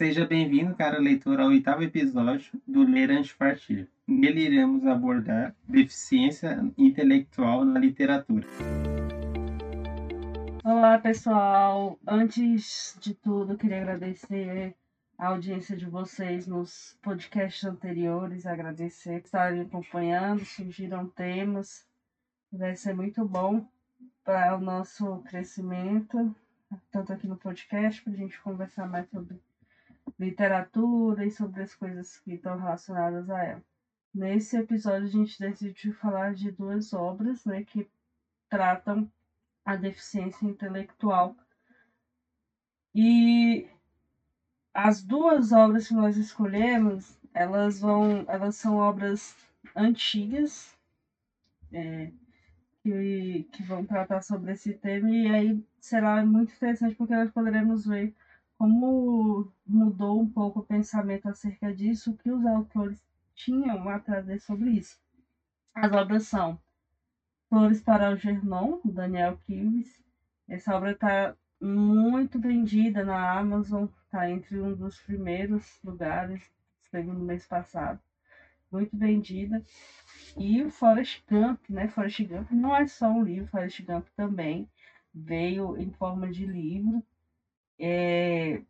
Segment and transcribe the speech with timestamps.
[0.00, 3.86] Seja bem-vindo, cara leitor, ao oitavo episódio do Ler Antes Partir.
[4.08, 8.46] Nele iremos abordar deficiência intelectual na literatura.
[10.64, 11.98] Olá, pessoal.
[12.08, 14.74] Antes de tudo, queria agradecer
[15.18, 21.86] a audiência de vocês nos podcasts anteriores, agradecer por estarem acompanhando, surgiram temas,
[22.50, 23.68] vai ser muito bom
[24.24, 26.34] para o nosso crescimento,
[26.90, 29.38] tanto aqui no podcast, para a gente conversar mais sobre
[30.18, 33.62] literatura e sobre as coisas que estão relacionadas a ela.
[34.12, 37.88] Nesse episódio a gente decidiu falar de duas obras né, que
[38.48, 39.10] tratam
[39.64, 41.36] a deficiência intelectual.
[42.94, 43.68] E
[44.74, 49.36] as duas obras que nós escolhemos, elas vão, elas são obras
[49.76, 50.76] antigas
[51.72, 52.10] é,
[52.82, 57.86] que, que vão tratar sobre esse tema e aí será muito interessante porque nós poderemos
[57.86, 58.14] ver
[58.60, 63.02] como mudou um pouco o pensamento acerca disso, o que os autores
[63.34, 65.00] tinham a trazer sobre isso.
[65.74, 66.60] As obras são
[67.48, 70.04] Flores para o Gernon, Daniel Kives.
[70.46, 76.42] Essa obra está muito vendida na Amazon, está entre um dos primeiros lugares,
[76.92, 77.98] no mês passado.
[78.70, 79.64] Muito vendida.
[80.36, 81.88] E o Forrest Gump, né?
[81.88, 84.68] Forrest Gump não é só um livro, Forrest Gump também
[85.14, 87.02] veio em forma de livro.
[87.82, 88.62] É,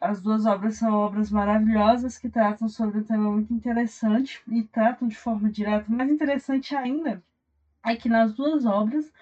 [0.00, 5.08] as duas obras são obras maravilhosas que tratam sobre um tema muito interessante e tratam
[5.08, 5.90] de forma direta.
[5.90, 7.22] Mais interessante ainda
[7.84, 9.12] é que nas duas obras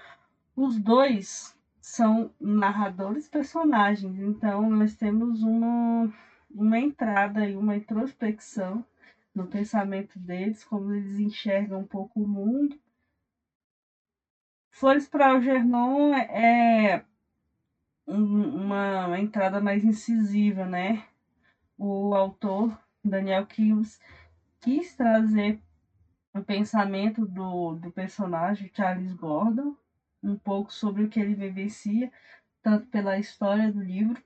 [0.54, 4.18] os dois são narradores personagens.
[4.18, 6.12] Então nós temos uma,
[6.50, 8.84] uma entrada e uma introspecção
[9.34, 12.78] no pensamento deles, como eles enxergam um pouco o mundo.
[14.70, 17.04] Flores para Algernon é
[18.06, 21.04] uma, uma entrada mais incisiva, né?
[21.76, 23.98] O autor, Daniel Kills,
[24.60, 25.60] quis trazer
[26.32, 29.74] o pensamento do, do personagem Charles Gordon,
[30.22, 32.10] um pouco sobre o que ele vivencia,
[32.62, 34.22] tanto pela história do livro,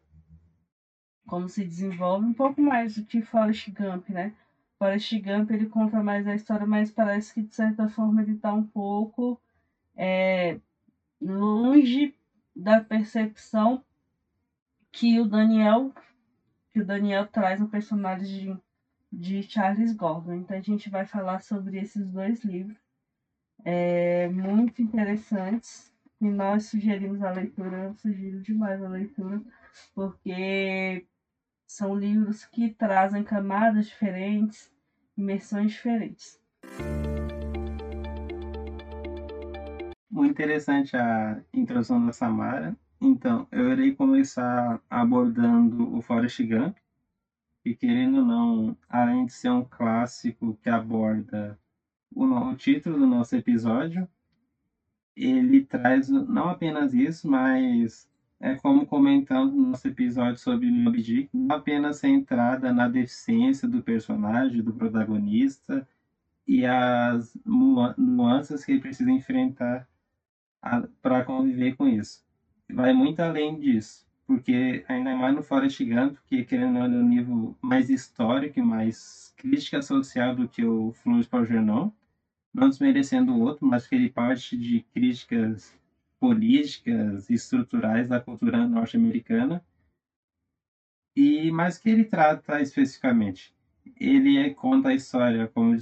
[1.27, 4.35] como se desenvolve, um pouco mais do que Forrest Gump, né?
[4.79, 8.53] Forrest Gump ele conta mais a história, mas parece que de certa forma ele está
[8.53, 9.41] um pouco
[9.95, 10.59] é,
[11.21, 12.15] longe
[12.55, 13.85] da percepção
[14.93, 15.93] que o Daniel
[16.71, 18.55] que o Daniel traz no personagem
[19.11, 20.35] de, de Charles Gordon.
[20.35, 22.79] Então a gente vai falar sobre esses dois livros
[23.65, 29.43] é, muito interessantes e nós sugerimos a leitura, eu sugiro demais a leitura,
[29.95, 31.07] porque
[31.67, 34.71] são livros que trazem camadas diferentes,
[35.17, 36.40] imersões diferentes.
[40.11, 42.77] Muito interessante a introdução da Samara.
[43.01, 46.77] Então, eu irei começar abordando o Forrest Gump,
[47.63, 51.57] que querendo ou não, além de ser um clássico que aborda
[52.13, 54.09] o, o título do nosso episódio,
[55.17, 58.09] ele traz não apenas isso, mas
[58.41, 63.83] é como comentamos no nosso episódio sobre Moby Dick, não apenas centrada na deficiência do
[63.83, 65.87] personagem, do protagonista
[66.47, 69.90] e as nuances que ele precisa enfrentar
[71.03, 72.25] para conviver com isso.
[72.73, 77.57] Vai muito além disso, porque ainda mais no Forrest Gump, que querendo é um nível
[77.61, 81.91] mais histórico e mais crítica social do que o Flores para o Gernon,
[82.53, 85.79] não desmerecendo o outro, mas que ele parte de críticas
[86.19, 89.65] políticas e estruturais da cultura norte-americana.
[91.17, 93.55] E mais que ele trata especificamente,
[93.99, 95.75] ele conta a história, como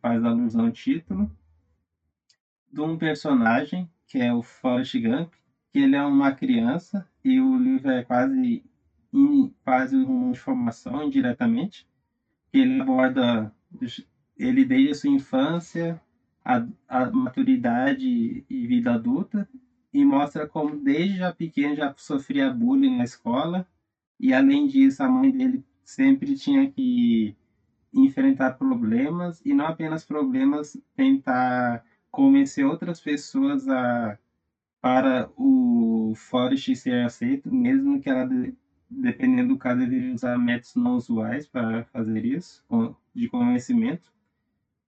[0.00, 1.30] faz alusão ao título,
[2.70, 5.32] de um personagem que é o Forrest Gump,
[5.72, 8.62] que ele é uma criança e o livro é quase
[9.64, 11.88] quase uma informação indiretamente,
[12.52, 13.52] ele aborda
[14.36, 16.00] ele desde a sua infância,
[16.44, 19.48] a, a maturidade e vida adulta,
[19.92, 23.66] e mostra como desde já pequeno já sofria bullying na escola,
[24.20, 27.34] e além disso a mãe dele sempre tinha que
[27.92, 31.82] enfrentar problemas, e não apenas problemas, tentar
[32.16, 34.18] convencer outras pessoas a
[34.80, 38.28] para o Forest ser aceito, mesmo que ela,
[38.88, 42.64] dependendo do caso, deveria usar métodos não usuais para fazer isso,
[43.12, 44.12] de convencimento,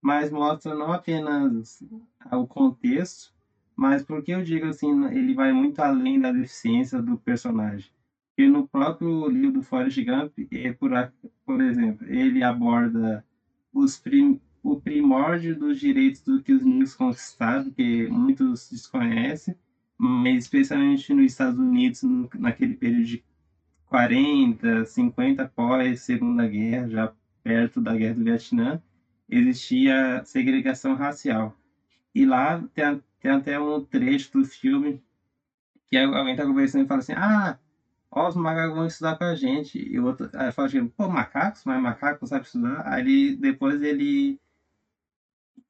[0.00, 1.82] mas mostra não apenas
[2.30, 3.34] o contexto,
[3.76, 7.90] mas porque eu digo assim, ele vai muito além da deficiência do personagem.
[8.38, 10.92] E no próprio livro do Forrest Gump, é por,
[11.44, 13.24] por exemplo, ele aborda
[13.72, 19.56] os prim, o primórdio dos direitos do que os negros conquistaram, que muitos desconhecem,
[19.96, 22.02] mas especialmente nos Estados Unidos,
[22.34, 23.24] naquele período de
[23.86, 27.12] 40, 50 após Segunda Guerra, já
[27.42, 28.82] perto da Guerra do Vietnã,
[29.28, 31.56] existia segregação racial.
[32.14, 35.02] E lá tem, tem até um trecho do filme
[35.88, 37.58] que alguém está conversando e fala assim: Ah,
[38.10, 39.78] ó, os macacos vão estudar com a gente.
[39.78, 41.64] E o outro fala assim: Pô, macacos?
[41.64, 42.86] Mas macaco sabe estudar?
[42.86, 44.40] Aí depois ele,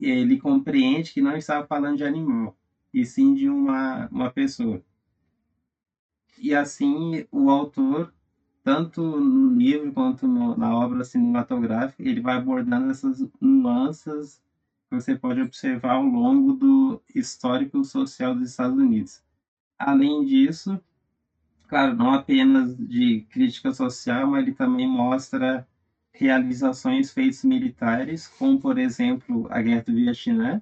[0.00, 2.56] ele compreende que não estava falando de animal,
[2.93, 4.82] e sim de uma, uma pessoa.
[6.38, 8.12] E assim o autor,
[8.62, 14.40] tanto no livro quanto no, na obra cinematográfica, ele vai abordando essas nuances
[14.88, 19.23] que você pode observar ao longo do histórico social dos Estados Unidos.
[19.79, 20.81] Além disso,
[21.69, 25.67] claro, não apenas de crítica social, mas ele também mostra
[26.13, 30.61] realizações feitas militares, como por exemplo a Guerra do Vietnã,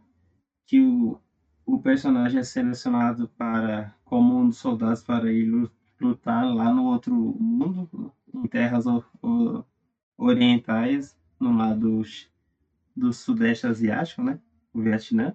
[0.66, 1.18] que o,
[1.64, 5.50] o personagem é selecionado para como um dos soldados para ir
[6.00, 9.64] lutar lá no outro mundo, em terras o, o,
[10.16, 12.02] orientais, no lado
[12.94, 14.38] do sudeste asiático, né,
[14.72, 15.34] o Vietnã.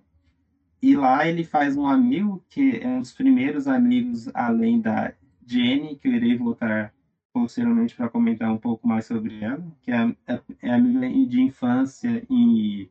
[0.82, 5.14] E lá ele faz um amigo que é um dos primeiros amigos além da
[5.46, 6.92] Jenny, que eu irei voltar
[7.34, 12.26] posteriormente para comentar um pouco mais sobre ela, que é, é, é amiga de infância
[12.30, 12.90] e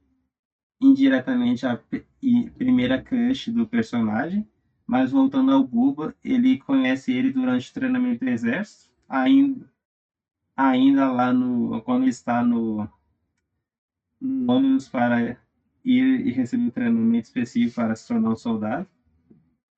[0.81, 1.81] indiretamente a
[2.57, 4.47] primeira crush do personagem.
[4.87, 9.71] Mas voltando ao Buba, ele conhece ele durante o treinamento do exército, ainda,
[10.57, 12.89] ainda lá no quando está no
[14.21, 15.39] ônibus para
[15.85, 18.87] ir e receber um treinamento específico para se tornar um soldado.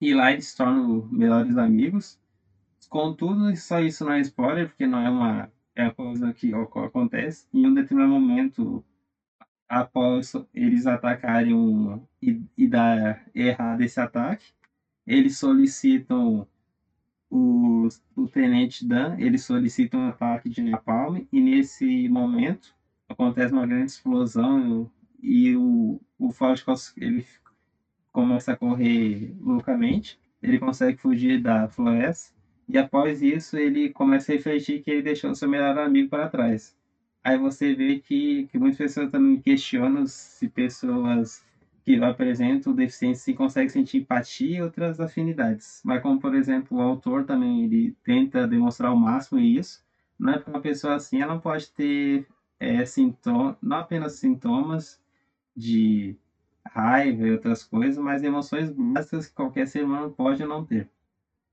[0.00, 2.18] E lá eles se tornam melhores amigos.
[2.92, 7.48] Contudo, só isso não é spoiler, porque não é uma, é uma coisa que acontece.
[7.50, 8.84] Em um determinado momento,
[9.66, 14.52] após eles atacarem um, e, e dar errado esse ataque,
[15.06, 16.46] eles solicitam
[17.30, 22.74] o, o tenente Dan, eles solicitam um ataque de napalm e nesse momento
[23.08, 26.62] acontece uma grande explosão e o, o Flash
[26.98, 27.24] ele
[28.12, 34.36] começa a correr loucamente, ele consegue fugir da floresta, e após isso ele começa a
[34.36, 36.76] refletir que ele deixou seu melhor amigo para trás.
[37.24, 41.44] Aí você vê que, que muitas pessoas também questionam se pessoas
[41.84, 45.80] que apresentam deficiência se conseguem sentir empatia e outras afinidades.
[45.84, 49.82] Mas como, por exemplo, o autor também ele tenta demonstrar ao máximo isso,
[50.18, 52.26] não é para uma pessoa assim, ela não pode ter
[52.60, 55.00] é, sintomas, não apenas sintomas
[55.56, 56.16] de
[56.66, 60.91] raiva e outras coisas, mas emoções básicas que qualquer ser humano pode não ter.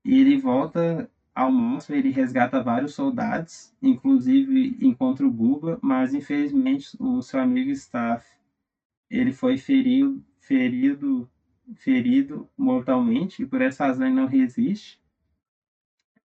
[0.04, 6.96] E ele volta ao monstro, ele resgata vários soldados, inclusive encontra o Buba, mas infelizmente
[6.98, 8.26] o seu amigo Staff,
[9.08, 11.28] ele foi ferido, ferido,
[11.74, 15.00] ferido mortalmente e por essa razão ele não resiste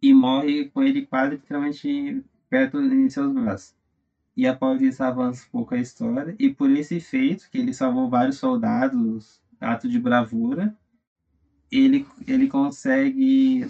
[0.01, 3.75] e morre com ele quase literalmente perto em seus braços.
[4.37, 6.35] E após isso avança um pouco a história.
[6.37, 10.75] E por esse feito, que ele salvou vários soldados, ato de bravura,
[11.71, 13.69] ele, ele consegue.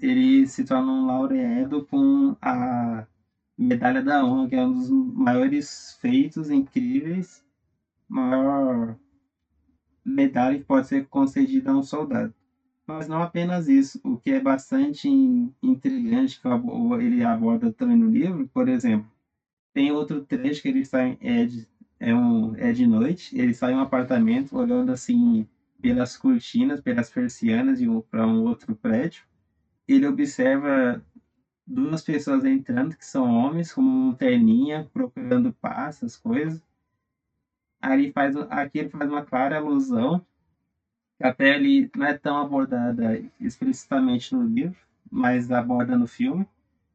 [0.00, 3.06] Ele se torna um laureado com a
[3.56, 7.44] Medalha da Honra, que é um dos maiores feitos incríveis,
[8.08, 8.96] maior
[10.04, 12.34] medalha que pode ser concedida a um soldado.
[12.86, 15.08] Mas não apenas isso, o que é bastante
[15.62, 16.48] intrigante que
[17.00, 19.08] ele aborda também no livro, por exemplo,
[19.72, 21.46] tem outro trecho que ele em, é,
[22.00, 25.46] é, um, é de noite, ele sai em um apartamento olhando assim
[25.82, 29.24] pelas cortinas, pelas persianas de um, para um outro prédio.
[29.88, 31.04] Ele observa
[31.66, 36.62] duas pessoas entrando, que são homens, com uma terninha, procurando paz, essas coisas.
[37.80, 40.24] Aí faz, aqui ele faz uma clara alusão,
[41.18, 44.78] que até ele não é tão abordada explicitamente no livro,
[45.10, 46.46] mas aborda no filme,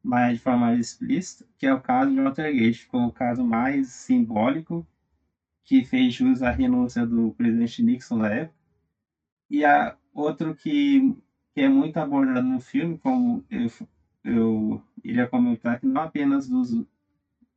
[0.04, 4.88] mas de forma explícita, que é o caso de Watergate, foi o caso mais simbólico
[5.66, 8.57] que fez jus à renúncia do presidente Nixon na época.
[9.50, 11.16] E a outro que,
[11.54, 13.68] que é muito abordado no filme, como eu,
[14.24, 16.72] eu iria comentar, que não apenas dos,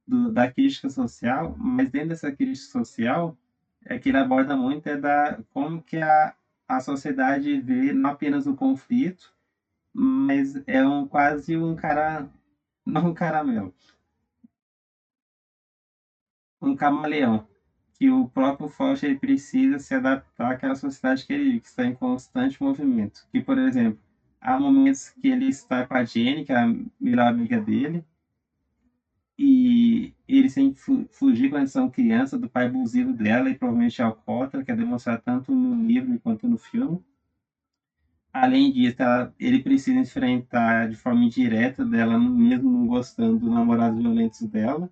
[0.06, 3.36] do, da crítica social, mas dentro dessa crítica social,
[3.84, 6.34] é que ele aborda muito é da como que a,
[6.68, 9.34] a sociedade vê não apenas o conflito,
[9.92, 12.28] mas é um quase um cara
[12.86, 13.74] não um caramelo.
[16.60, 17.49] Um camaleão.
[18.00, 22.60] Que o próprio Foster precisa se adaptar àquela sociedade que ele que está em constante
[22.60, 23.28] movimento.
[23.32, 24.00] Que, por exemplo,
[24.40, 28.04] há momentos que ele está com a Jenny, que é a melhor amiga dele,
[29.38, 30.72] e ele sem
[31.10, 35.52] fugir quando são criança do pai abusivo dela e provavelmente alcoólatra, que é demonstrado tanto
[35.54, 37.02] no livro quanto no filme.
[38.32, 43.98] além disso, ela, ele precisa enfrentar de forma indireta dela, mesmo não gostando dos namorados
[43.98, 44.90] violentos dela,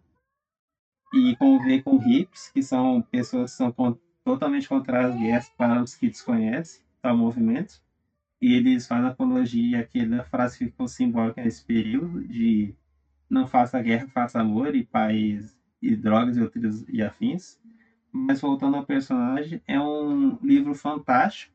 [1.13, 3.75] e conviver com hips, que são pessoas que são
[4.25, 7.81] totalmente contrárias para os que desconhecem tal movimento.
[8.41, 12.75] E eles fazem apologia àquela frase que ficou simbólica nesse período de
[13.29, 17.59] não faça guerra, faça amor e paz e drogas e outros e afins.
[18.13, 21.55] Mas voltando ao personagem, é um livro fantástico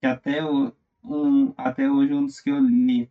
[0.00, 0.72] que até, o,
[1.04, 3.08] um, até hoje um dos que eu li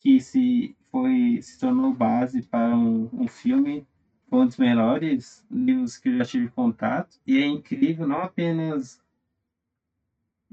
[0.00, 3.86] que se foi se tornou base para um, um filme
[4.32, 8.98] foi um dos melhores livros que eu já tive contato e é incrível não apenas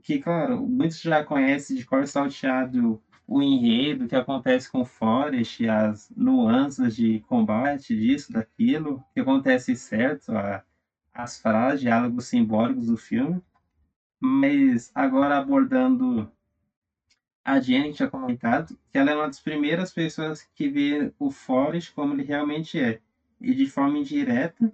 [0.04, 6.12] que claro muitos já conhecem de cor salteado o enredo que acontece com Forrest, as
[6.14, 10.62] nuances de combate disso, daquilo, que acontece certo, a,
[11.14, 13.42] as frases, diálogos simbólicos do filme.
[14.20, 16.30] Mas agora abordando
[17.46, 21.94] a Jenny tinha comentado que ela é uma das primeiras pessoas que vê o Forrest
[21.94, 23.00] como ele realmente é.
[23.42, 24.72] E de forma indireta,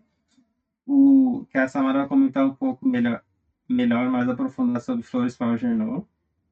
[0.86, 3.24] o que a Samara vai comentar um pouco melhor,
[3.70, 6.08] melhor mais aprofundado sobre Flores para o Jornal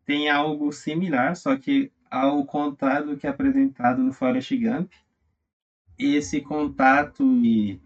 [0.05, 4.91] tem algo similar, só que ao contrário do que é apresentado no Forrest Gump,
[5.97, 7.79] esse contato e,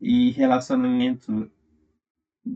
[0.00, 1.50] e relacionamento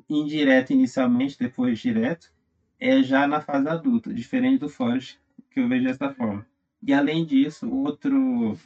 [0.09, 2.33] indireto inicialmente, depois direto,
[2.79, 5.19] é já na fase adulta, diferente do Forrest,
[5.51, 6.45] que eu vejo dessa forma.
[6.83, 8.59] E além disso, outro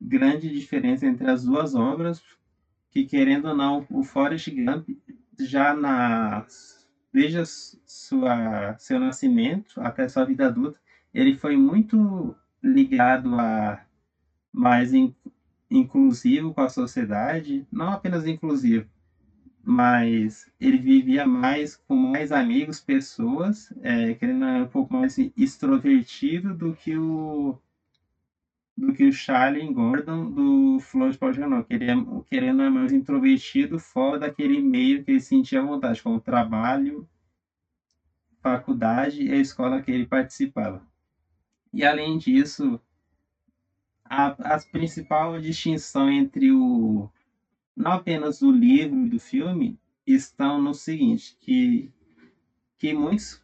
[0.00, 2.22] grande diferença entre as duas obras,
[2.90, 4.88] que querendo ou não, o Forrest Gump
[5.38, 6.74] já nas
[7.12, 7.44] desde
[7.86, 10.80] sua, seu nascimento até sua vida adulta,
[11.12, 13.80] ele foi muito ligado a
[14.52, 15.14] mais in,
[15.70, 18.88] inclusivo com a sociedade, não apenas inclusivo,
[19.62, 26.74] mas ele vivia mais com mais amigos, pessoas, é, querendo um pouco mais extrovertido do
[26.74, 27.56] que o
[28.76, 34.60] do que o Charlie Gordon do Flores Paulino, querendo, querendo é mais introvertido fora daquele
[34.60, 37.06] meio que ele sentia vontade, como trabalho,
[38.40, 40.86] faculdade e a escola que ele participava.
[41.72, 42.80] E além disso,
[44.04, 47.08] a, a principal distinção entre o
[47.76, 51.92] não apenas o livro e do filme estão no seguinte, que
[52.78, 53.42] que muitos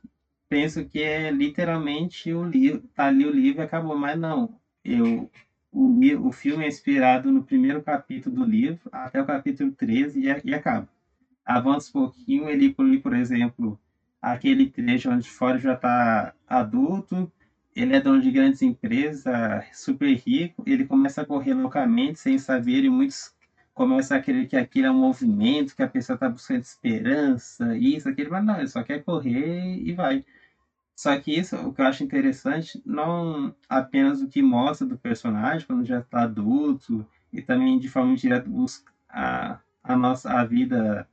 [0.49, 5.30] pensam que é literalmente o livro, tá ali o livro e acabou, mas não eu,
[5.72, 10.50] o, o filme é inspirado no primeiro capítulo do livro até o capítulo 13 e,
[10.50, 10.88] e acaba.
[11.44, 13.78] Avança um pouquinho, ele inclui, por exemplo,
[14.20, 17.30] aquele trecho onde fora já está adulto,
[17.75, 22.84] ele é dono de grandes empresas, super rico, ele começa a correr loucamente sem saber
[22.84, 23.34] e muitos
[23.72, 28.08] começam a querer que aquilo é um movimento, que a pessoa está buscando esperança, isso,
[28.08, 30.25] aquilo, mas não, ele só quer correr e vai.
[31.00, 35.66] Só que isso, o que eu acho interessante, não apenas o que mostra do personagem
[35.66, 41.09] quando já está adulto, e também de forma direta busca a, a nossa a vida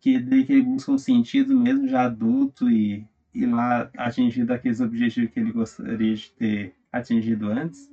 [0.00, 5.30] que, que ele busca um sentido mesmo já adulto e, e lá atingindo aqueles objetivos
[5.30, 7.92] que ele gostaria de ter atingido antes,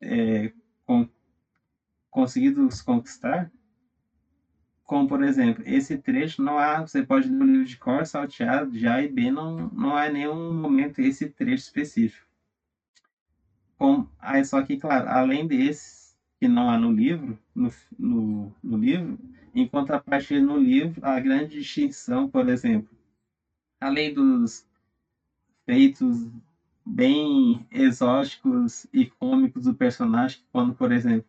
[0.00, 0.52] é,
[0.86, 1.04] com,
[2.12, 3.50] conseguido conquistar,
[4.84, 8.70] como, por exemplo, esse trecho não há, você pode ler o livro de cor, salteado,
[8.70, 12.26] de A e B, não, não há nenhum momento esse trecho específico.
[13.78, 18.76] Com, aí, só que, claro, além desse, que não há no livro, no, no, no
[18.76, 19.18] livro,
[19.54, 22.88] em contrapartida no livro, a grande distinção, por exemplo,
[23.80, 24.66] além dos
[25.64, 26.28] feitos
[26.84, 31.26] bem exóticos e cômicos do personagem, quando, por exemplo,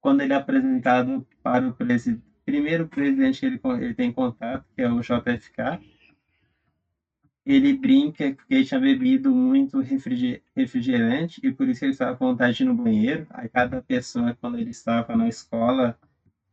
[0.00, 4.80] quando ele é apresentado para o presidente primeiro presidente que ele, ele tem contato, que
[4.80, 5.78] é o JFK,
[7.44, 9.80] ele brinca que ele tinha bebido muito
[10.56, 13.26] refrigerante e por isso ele estava com vontade de ir no banheiro.
[13.28, 15.94] Aí cada pessoa, quando ele estava na escola,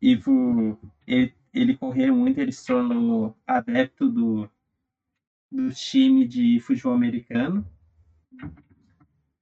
[0.01, 4.49] ele, ele correu muito, ele se tornou adepto do,
[5.49, 7.65] do time de futebol americano.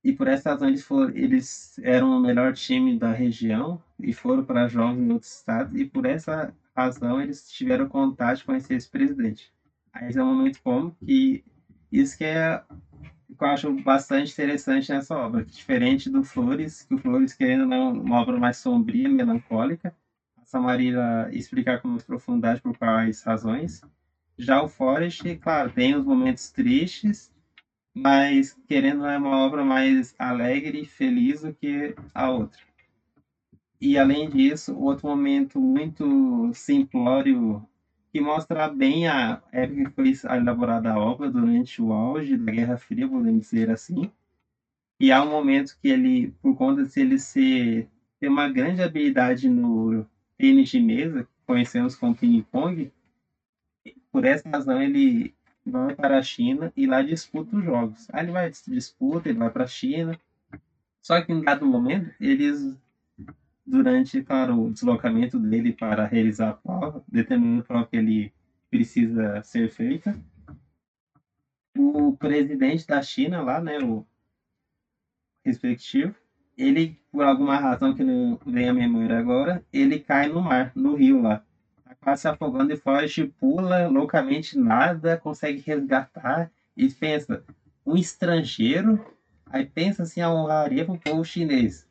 [0.03, 4.43] E por essa razão eles, foram, eles eram o melhor time da região e foram
[4.43, 9.51] para jogos em outros estados, e por essa razão eles tiveram contato conhecer esse presidente.
[9.93, 11.43] Aí é um momento como que
[11.91, 12.61] isso que é
[13.37, 17.91] que eu acho bastante interessante nessa obra, diferente do Flores, que o Flores querendo não
[17.91, 19.93] uma obra mais sombria, melancólica,
[20.37, 23.81] a Samarira explicar com mais profundidade por quais razões.
[24.37, 27.31] Já o Forest, claro, tem os momentos tristes,
[27.93, 32.61] mas querendo é uma obra mais alegre e feliz do que a outra.
[33.79, 37.67] E além disso, outro momento muito simplório
[38.11, 42.77] que mostra bem a época que foi elaborada a obra durante o auge da Guerra
[42.77, 44.09] Fria, podemos dizer assim.
[44.99, 49.49] E há um momento que ele, por conta de ele ser, ter uma grande habilidade
[49.49, 50.05] no
[50.37, 52.91] tênis de mesa, conhecemos como ping-pong,
[54.11, 55.33] por essa razão ele
[55.65, 58.07] vai para a China e lá disputa os jogos.
[58.11, 60.17] Aí ele vai disputa, ele vai para a China.
[61.01, 62.77] Só que em dado momento, eles
[63.65, 68.33] durante claro, o deslocamento dele para realizar a prova, determinando a prova que ele
[68.69, 70.19] precisa ser feita,
[71.77, 74.05] o presidente da China lá, né, o
[75.45, 76.15] respectivo,
[76.57, 80.95] ele, por alguma razão que não vem à memória agora, ele cai no mar, no
[80.95, 81.43] rio lá.
[82.03, 87.43] Quase se afogando e foge, pula loucamente, nada, consegue resgatar e pensa,
[87.85, 89.03] um estrangeiro,
[89.45, 91.87] aí pensa assim, a honraria para o povo chinês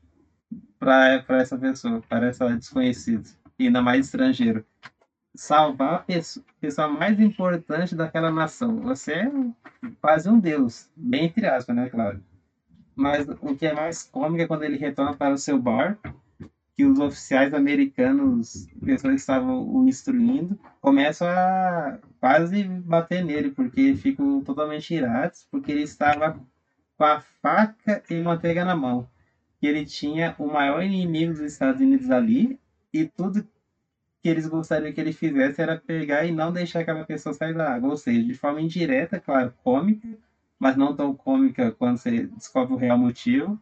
[0.78, 3.28] para essa pessoa, para essa desconhecida,
[3.58, 4.64] ainda mais estrangeiro.
[5.34, 8.80] Salvar a pessoa, pessoa mais importante daquela nação.
[8.80, 9.32] Você é
[10.00, 12.22] quase um deus, bem entre aspas, né, claro.
[12.94, 15.96] Mas o que é mais cômico é quando ele retorna para o seu bar,
[16.76, 23.94] que os oficiais americanos, pessoas que estavam o instruindo, começam a quase bater nele, porque
[23.94, 26.40] ficam totalmente irados, porque ele estava
[26.96, 29.08] com a faca e manteiga na mão
[29.62, 32.58] que ele tinha o maior inimigo dos Estados Unidos ali
[32.92, 33.46] e tudo
[34.20, 37.72] que eles gostariam que ele fizesse era pegar e não deixar aquela pessoa sair da
[37.72, 37.90] água.
[37.90, 40.08] Ou seja, de forma indireta, claro, cômica,
[40.58, 43.56] mas não tão cômica quando você descobre o real motivo.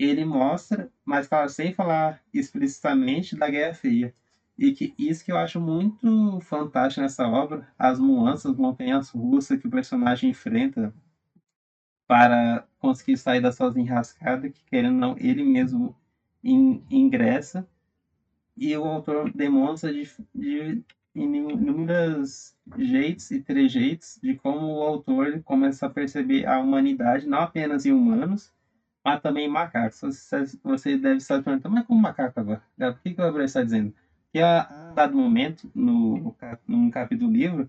[0.00, 4.14] Ele mostra, mas claro, sem falar explicitamente da Guerra Fria.
[4.58, 9.66] E que isso que eu acho muito fantástico nessa obra, as nuances, montanhas russas que
[9.66, 10.90] o personagem enfrenta
[12.06, 15.94] para conseguir sair da sozinha enrascada, que querendo não, ele mesmo
[16.42, 17.66] in, ingressa.
[18.56, 20.82] E o autor demonstra de, de
[21.14, 27.84] inúmeros jeitos e trejeitos de como o autor começa a perceber a humanidade, não apenas
[27.86, 28.52] em humanos,
[29.04, 30.00] mas também macacos.
[30.62, 32.62] Você, deve estar perguntando, mas como macaco agora?
[32.78, 33.94] Por que, o Gabriel está dizendo?
[34.32, 36.34] Que a dado momento, no,
[36.66, 37.68] no capítulo do livro,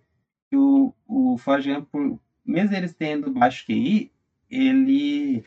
[0.49, 4.11] que o, o Forjan, por, mesmo eles tendo baixo QI,
[4.49, 5.43] ele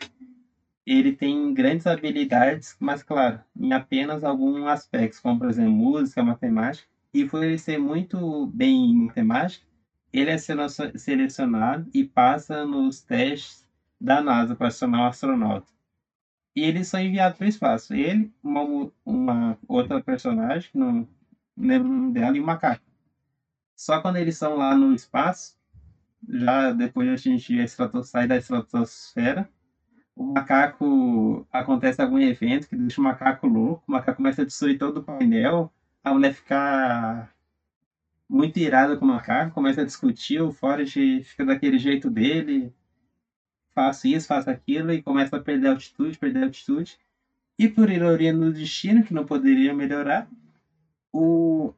[0.87, 6.87] ele tem grandes habilidades, mas claro, em apenas alguns aspectos, como por exemplo música, matemática,
[7.12, 9.64] e por ele ser muito bem em matemática,
[10.12, 13.66] ele é selecionado e passa nos testes
[14.01, 15.74] da NASA para se tornar um astronauta.
[16.55, 17.95] E eles são enviados para o espaço.
[17.95, 21.09] Ele, uma, uma outra personagem, não
[21.57, 22.83] lembro o nome dela, e um macaco.
[23.77, 25.57] Só quando eles estão lá no espaço,
[26.29, 27.55] já depois a gente
[28.05, 29.49] sai da estratosfera,
[30.14, 34.79] o macaco acontece algum evento que deixa o macaco louco, o macaco começa a destruir
[34.79, 35.73] todo o painel,
[36.05, 37.29] a mulher fica
[38.29, 42.73] muito irada com o macaco, começa a discutir, o Forrest fica daquele jeito dele,
[43.75, 46.99] faço isso, faço aquilo, e começa a perder altitude, perder altitude.
[47.59, 50.29] E por ironia no destino, que não poderia melhorar,
[51.13, 51.73] o,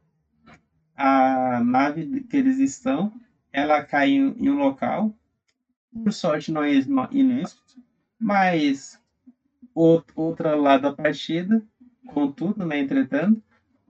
[0.94, 3.12] a nave que eles estão
[3.56, 5.14] ela cai em, um local,
[5.90, 6.72] por sorte não é
[7.10, 7.82] inexto,
[8.18, 9.00] mas
[9.74, 11.62] outra lado da partida,
[12.06, 13.42] contudo, né, entretanto,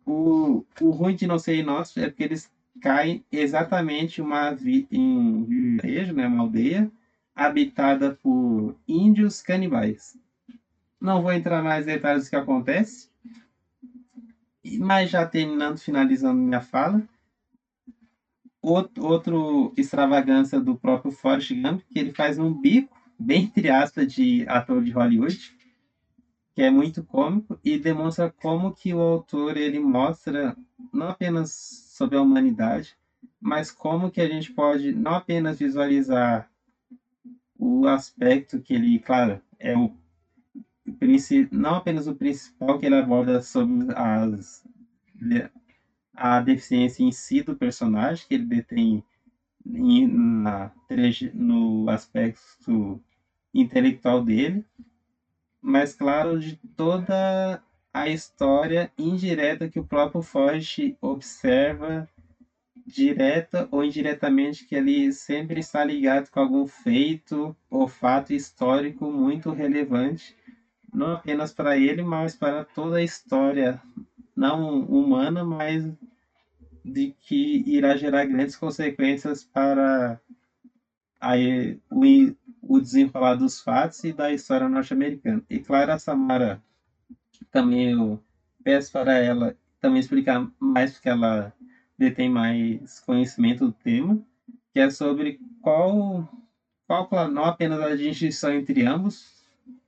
[0.04, 2.48] o, o ruim de não ser nosso é porque eles
[2.80, 6.88] caem exatamente uma vi, em um vilarejo, né, uma aldeia,
[7.36, 10.18] habitada por índios canibais.
[10.98, 13.10] Não vou entrar mais detalhes do que acontece,
[14.78, 17.06] mas já terminando, finalizando minha fala,
[18.62, 24.10] outro, outro extravagância do próprio Forrest Gump, que ele faz um bico, bem entre aspas,
[24.10, 25.54] de ator de Hollywood,
[26.54, 30.56] que é muito cômico e demonstra como que o autor ele mostra
[30.90, 32.96] não apenas sobre a humanidade,
[33.38, 36.50] mas como que a gente pode não apenas visualizar
[37.66, 39.90] o aspecto que ele, claro, é o
[41.50, 44.64] não apenas o principal que ele aborda sobre as
[46.14, 49.02] a deficiência em si do personagem, que ele detém
[49.64, 50.70] na,
[51.34, 53.02] no aspecto
[53.52, 54.64] intelectual dele,
[55.60, 57.60] mas claro, de toda
[57.92, 62.08] a história indireta que o próprio Foge observa,
[62.86, 69.50] direta ou indiretamente, que ele sempre está ligado com algum feito ou fato histórico muito
[69.50, 70.36] relevante,
[70.92, 73.80] não apenas para ele, mas para toda a história
[74.36, 75.90] não humana, mas
[76.84, 80.20] de que irá gerar grandes consequências para
[81.20, 82.04] aí, o,
[82.62, 85.42] o desenrolar dos fatos e da história norte-americana.
[85.50, 86.62] E claro, a Samara
[87.50, 88.22] também eu
[88.62, 91.52] peço para ela também explicar mais, porque ela
[91.98, 94.18] detém mais conhecimento do tema,
[94.72, 96.28] que é sobre qual,
[96.86, 99.36] qual não apenas a distinção entre ambos,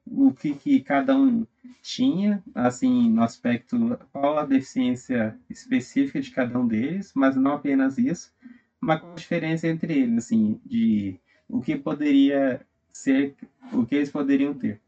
[0.07, 1.47] o que, que cada um
[1.83, 7.99] tinha, assim, no aspecto, qual a deficiência específica de cada um deles, mas não apenas
[7.99, 8.33] isso,
[8.81, 12.61] mas qual a diferença entre eles, assim, de o que poderia
[12.93, 13.37] ser,
[13.73, 14.81] o que eles poderiam ter.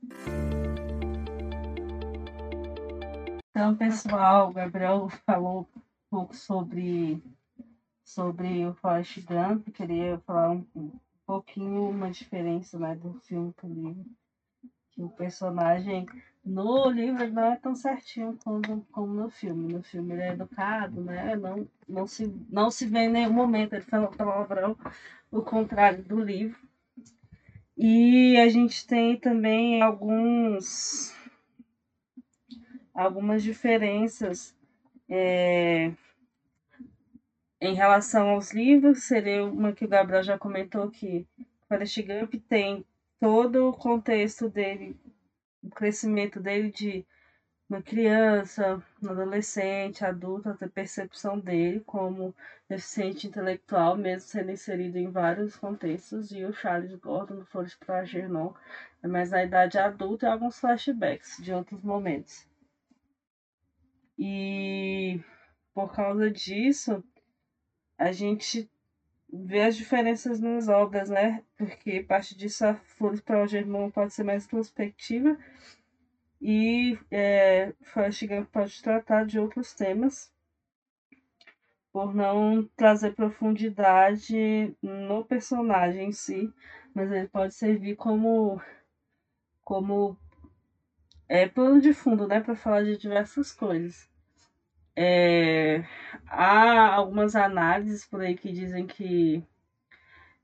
[3.51, 5.69] Então, pessoal, o Gabriel falou
[6.11, 7.23] pouco sobre,
[8.05, 10.91] sobre o Forrest Gump, queria falar um, um
[11.25, 14.05] pouquinho uma diferença né, do filme para o livro.
[14.91, 16.05] Que o personagem
[16.45, 19.73] no livro não é tão certinho como, como no filme.
[19.73, 21.37] No filme ele é educado, né?
[21.37, 24.77] Não, não, se, não se vê em nenhum momento ele falando palavrão,
[25.31, 26.59] o contrário do livro.
[27.77, 31.15] E a gente tem também alguns
[32.93, 34.55] algumas diferenças
[35.11, 35.93] é,
[37.61, 39.03] em relação aos livros.
[39.03, 41.27] Seria uma que o Gabriel já comentou que
[41.69, 42.85] Forrest Gump tem
[43.21, 44.97] todo o contexto dele,
[45.63, 47.05] o crescimento dele de
[47.69, 52.35] uma criança, um adolescente, adulto, a percepção dele como
[52.69, 58.05] deficiente intelectual, mesmo sendo inserido em vários contextos, e o Charles Gordon do Flores para
[58.05, 58.53] Gernon,
[59.03, 62.45] é mais na idade adulta e alguns flashbacks de outros momentos.
[64.19, 64.60] E
[65.75, 67.03] por causa disso,
[67.99, 68.71] a gente
[69.33, 71.45] vê as diferenças nas obras, né?
[71.57, 75.39] Porque parte disso a Flores para Gernon pode ser mais introspectiva
[76.41, 80.33] e é, Forrest pode tratar de outros temas
[81.93, 86.53] por não trazer profundidade no personagem em si,
[86.95, 88.61] mas ele pode servir como
[89.63, 90.17] como
[91.29, 94.09] é, plano de fundo, né, para falar de diversas coisas.
[95.03, 95.83] É,
[96.27, 99.43] há algumas análises por aí que dizem que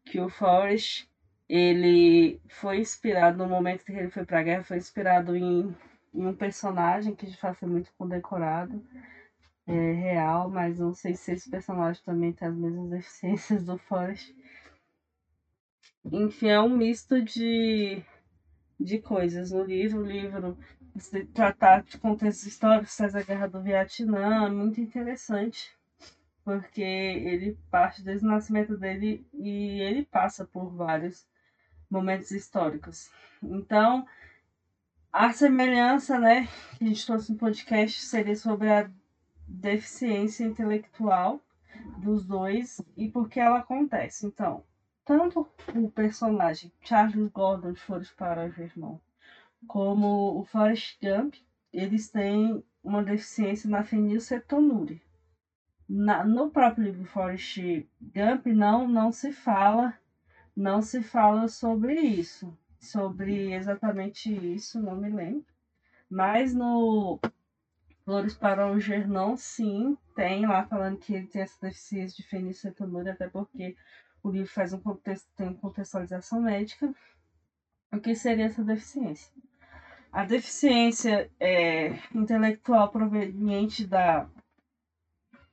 [0.06, 1.06] que o Forrest
[1.46, 5.76] ele foi inspirado no momento que ele foi para a guerra, foi inspirado em,
[6.14, 8.82] em, um personagem que de fato foi muito condecorado,
[9.66, 14.34] é, real, mas não sei se esse personagem também tem as mesmas deficiências do Forrest.
[16.10, 18.02] Enfim, é um misto de,
[18.80, 19.50] de coisas.
[19.50, 20.56] No livro, o livro
[21.34, 25.76] tratar de contextos históricos, traz a guerra do Vietnã, muito interessante
[26.46, 31.26] porque ele parte desde o nascimento dele e ele passa por vários
[31.90, 33.10] momentos históricos.
[33.42, 34.06] Então,
[35.12, 36.46] a semelhança, né,
[36.78, 38.88] que a gente trouxe no podcast seria sobre a
[39.48, 41.44] deficiência intelectual
[41.98, 44.24] dos dois e por que ela acontece.
[44.24, 44.62] Então,
[45.04, 49.00] tanto o personagem Charles Gordon de Flores para Vermont
[49.66, 51.34] como o Forrest Gump,
[51.72, 55.00] eles têm uma deficiência na fenilcetonúria.
[55.88, 57.58] Na, no próprio livro Forrest
[58.00, 59.94] Gump não, não se fala
[60.56, 65.44] não se fala sobre isso, sobre exatamente isso, não me lembro.
[66.08, 67.20] Mas no
[68.04, 73.12] Flores para o Gernon, sim, tem lá falando que ele tem essa deficiência de fenilcetonúria,
[73.12, 73.76] até porque
[74.22, 76.94] o livro faz um contexto, tem contextualização médica.
[77.92, 79.30] O que seria essa deficiência?
[80.16, 84.26] A deficiência é, intelectual proveniente da,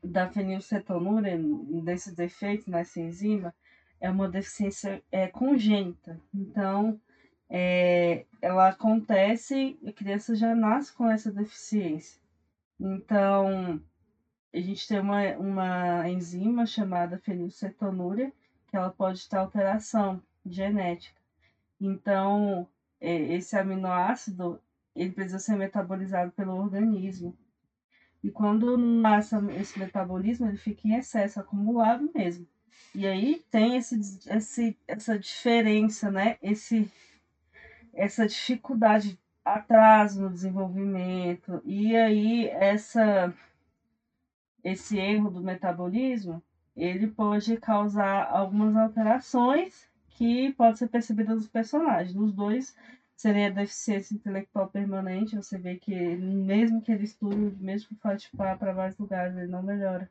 [0.01, 1.37] da fenilcetonúria,
[1.83, 3.53] desses defeitos nessa enzima,
[3.99, 6.17] é uma deficiência é, congênita.
[6.33, 6.97] Então,
[7.49, 12.21] é, ela acontece, a criança já nasce com essa deficiência.
[12.79, 13.81] Então,
[14.53, 18.31] a gente tem uma, uma enzima chamada fenilcetonúria,
[18.69, 21.19] que ela pode ter alteração genética.
[21.81, 22.65] Então,
[23.09, 24.59] esse aminoácido,
[24.95, 27.37] ele precisa ser metabolizado pelo organismo.
[28.23, 32.47] E quando nasce esse metabolismo, ele fica em excesso, acumulado mesmo.
[32.95, 36.37] E aí tem esse, esse, essa diferença, né?
[36.41, 36.89] Esse,
[37.93, 43.33] essa dificuldade, atraso no desenvolvimento, e aí essa,
[44.63, 46.41] esse erro do metabolismo,
[46.75, 52.15] ele pode causar algumas alterações que podem ser percebidas nos personagens.
[52.15, 52.75] Nos dois
[53.15, 58.73] seria deficiência intelectual permanente, você vê que mesmo que ele estude, mesmo que participar para
[58.73, 60.09] vários lugares, ele não melhora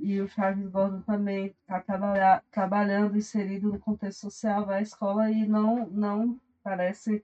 [0.00, 5.30] e o Charles Gordon também está trabalha, trabalhando, inserido no contexto social, vai à escola
[5.30, 7.22] e não, não parece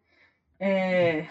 [0.61, 1.26] é,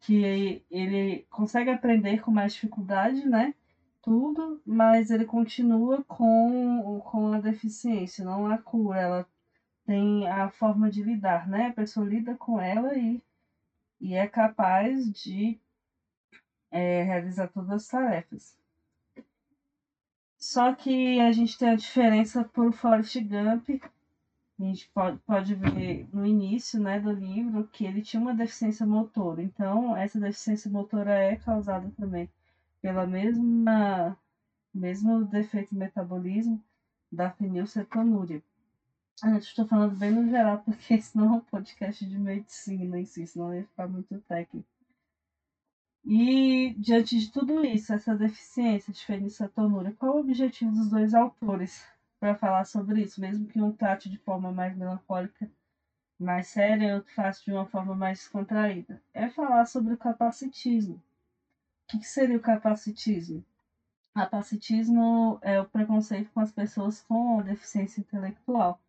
[0.00, 3.52] que ele consegue aprender com mais dificuldade, né?
[4.00, 9.00] Tudo, mas ele continua com, com a deficiência, não a cura.
[9.00, 9.28] Ela
[9.88, 11.68] tem a forma de lidar, né?
[11.68, 13.22] A pessoa lida com ela e,
[13.98, 15.58] e é capaz de
[16.70, 18.54] é, realizar todas as tarefas.
[20.36, 23.82] Só que a gente tem a diferença por Forrest Gump.
[24.60, 28.84] A gente pode, pode ver no início né, do livro que ele tinha uma deficiência
[28.84, 29.42] motora.
[29.42, 32.28] Então, essa deficiência motora é causada também
[32.82, 34.18] pela mesma
[34.74, 36.62] mesmo defeito de metabolismo
[37.10, 38.42] da fenilcetonúria.
[39.24, 43.52] Estou falando bem no geral, porque senão é um podcast de medicina em si, senão
[43.52, 44.68] ia ficar muito técnico.
[46.04, 51.84] E, diante de tudo isso, essa deficiência de fenilcetonúria, qual o objetivo dos dois autores
[52.20, 53.20] para falar sobre isso?
[53.20, 55.50] Mesmo que um trate de forma mais melancólica,
[56.18, 59.02] mais séria, outro faça de uma forma mais descontraída.
[59.12, 61.02] É falar sobre o capacitismo.
[61.92, 63.44] O que seria o capacitismo?
[64.14, 68.80] Capacitismo é o preconceito com as pessoas com deficiência intelectual.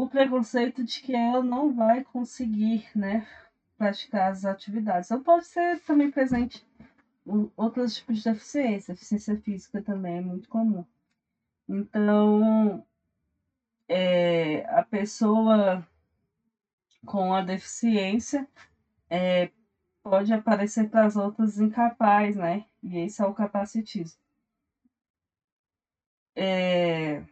[0.00, 3.28] O preconceito de que ela não vai conseguir, né,
[3.76, 5.10] praticar as atividades.
[5.10, 6.66] Então pode ser também presente
[7.54, 10.86] outros tipos de deficiência, deficiência física também é muito comum.
[11.68, 12.82] Então,
[13.86, 15.86] é, a pessoa
[17.04, 18.48] com a deficiência
[19.10, 19.50] é,
[20.02, 22.64] pode aparecer para as outras incapaz, né?
[22.82, 24.18] E esse é o capacitismo.
[26.34, 27.22] É,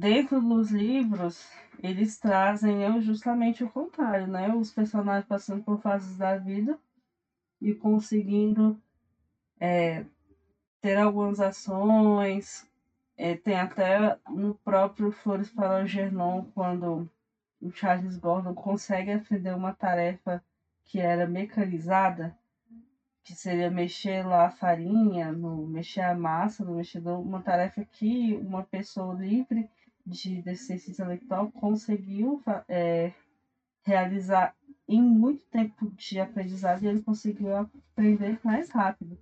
[0.00, 1.46] dentro dos livros,
[1.82, 4.48] eles trazem justamente o contrário, né?
[4.54, 6.78] Os personagens passando por fases da vida
[7.60, 8.80] e conseguindo
[9.60, 10.06] é,
[10.80, 12.66] ter algumas ações.
[13.14, 17.06] É, tem até no próprio Flores para o Gernon, quando
[17.60, 20.42] o Charles Gordon consegue aprender uma tarefa
[20.86, 22.34] que era mecanizada,
[23.22, 28.34] que seria mexer lá a farinha, no, mexer a massa, no mexedor, uma tarefa que
[28.36, 29.68] uma pessoa livre
[30.10, 33.12] de deficiência intelectual conseguiu é,
[33.82, 34.54] realizar
[34.88, 39.16] em muito tempo de aprendizado e ele conseguiu aprender mais rápido.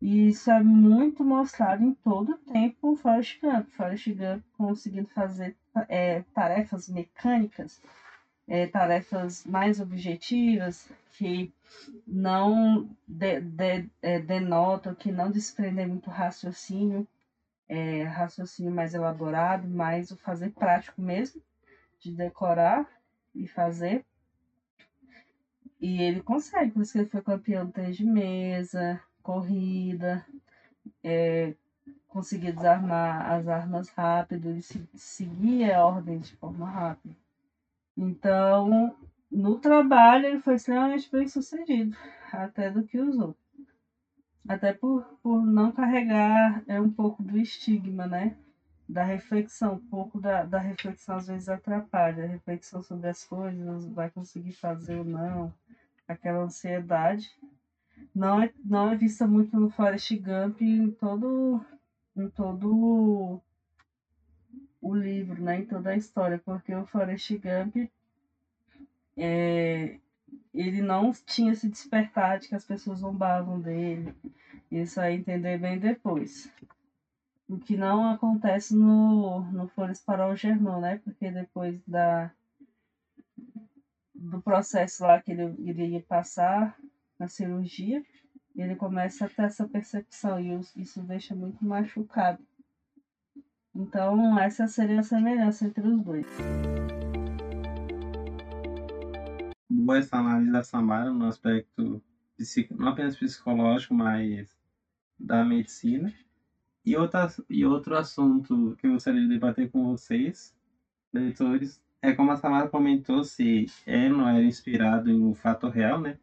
[0.00, 3.68] E isso é muito mostrado em todo o tempo o Forrest Gump.
[3.68, 5.54] Forrest Gump conseguindo fazer
[5.88, 7.80] é, tarefas mecânicas
[8.50, 11.54] é, tarefas mais objetivas, que
[12.04, 17.06] não de, de, é, denotam, que não desprendem muito raciocínio,
[17.70, 21.40] é, raciocínio mais elaborado, mais o fazer prático mesmo,
[22.00, 22.90] de decorar
[23.32, 24.04] e fazer.
[25.80, 30.26] E ele consegue, por isso que ele foi campeão do de mesa, corrida,
[31.02, 31.54] é,
[32.52, 34.62] desarmar as armas rápido, ele
[34.94, 37.14] seguia a ordem de forma rápida.
[37.96, 38.96] Então,
[39.30, 41.96] no trabalho, ele foi extremamente bem sucedido,
[42.32, 43.39] até do que os outros.
[44.48, 48.36] Até por, por não carregar é um pouco do estigma, né?
[48.88, 53.86] Da reflexão, um pouco da, da reflexão às vezes atrapalha, a reflexão sobre as coisas,
[53.86, 55.54] vai conseguir fazer ou não,
[56.08, 57.30] aquela ansiedade.
[58.14, 61.64] Não é, não é vista muito no Forest Gump em todo,
[62.16, 63.40] em todo
[64.80, 67.88] o livro, né, em toda a história, porque o Forrest Gump
[69.16, 69.98] é,
[70.52, 74.14] ele não tinha se despertado de que as pessoas zombavam dele.
[74.70, 76.52] Isso aí entender bem depois.
[77.48, 81.00] O que não acontece no, no Flores o Germão, né?
[81.04, 82.30] Porque depois da,
[84.14, 86.76] do processo lá que ele iria passar
[87.18, 88.04] na cirurgia,
[88.54, 92.44] ele começa a ter essa percepção e isso deixa muito machucado.
[93.74, 96.26] Então, essa seria a semelhança entre os dois.
[99.90, 102.00] Boa essa análise da Samara no aspecto
[102.78, 104.56] não apenas psicológico, mas
[105.18, 106.14] da medicina.
[106.86, 110.54] E, outra, e outro assunto que eu gostaria de debater com vocês,
[111.12, 116.00] leitores, é como a Samara comentou se é não era inspirado em um fato real,
[116.00, 116.20] né?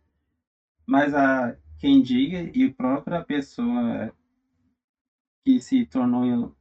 [0.86, 4.14] Mas a quem diga e a própria pessoa
[5.44, 6.56] que se tornou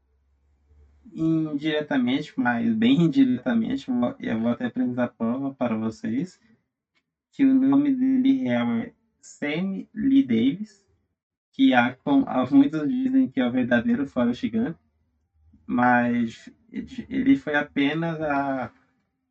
[1.14, 3.86] indiretamente, mas bem indiretamente,
[4.18, 6.40] eu vou até apresentar a prova para vocês,
[7.36, 10.86] que o nome dele real é Sam Lee Davis,
[11.52, 14.74] que há, com, muitos dizem que é o verdadeiro Forrest Gump,
[15.66, 16.48] mas
[17.08, 18.72] ele foi apenas a,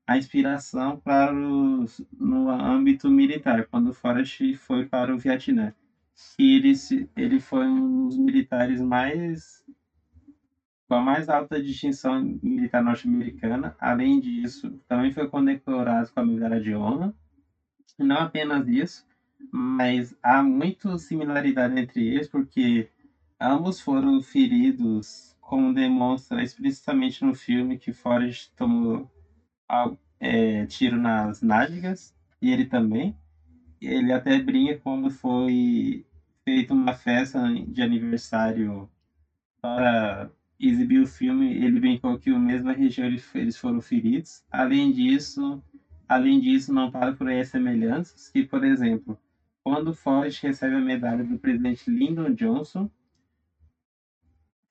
[0.05, 5.73] a inspiração para os, no âmbito militar, quando Forrest foi para o Vietnã.
[6.37, 6.71] Ele,
[7.15, 9.65] ele foi um dos militares mais
[10.87, 13.75] com a mais alta distinção militar norte-americana.
[13.79, 17.11] Além disso, também foi condecorado com a medalha de honra.
[17.97, 19.05] Não apenas isso,
[19.51, 22.89] mas há muita similaridade entre eles, porque
[23.39, 29.09] ambos foram feridos, como demonstra explicitamente no filme que Forrest tomou
[30.19, 33.15] é, tiro nas nádegas, e ele também.
[33.81, 36.05] Ele até brinca quando foi
[36.43, 38.89] feita uma festa de aniversário
[39.61, 44.43] para exibir o filme, ele brincou que o mesma região eles foram feridos.
[44.51, 45.61] Além disso,
[46.07, 49.17] além disso, não para por aí as semelhanças, que, por exemplo,
[49.63, 52.89] quando Forrest recebe a medalha do presidente Lyndon Johnson,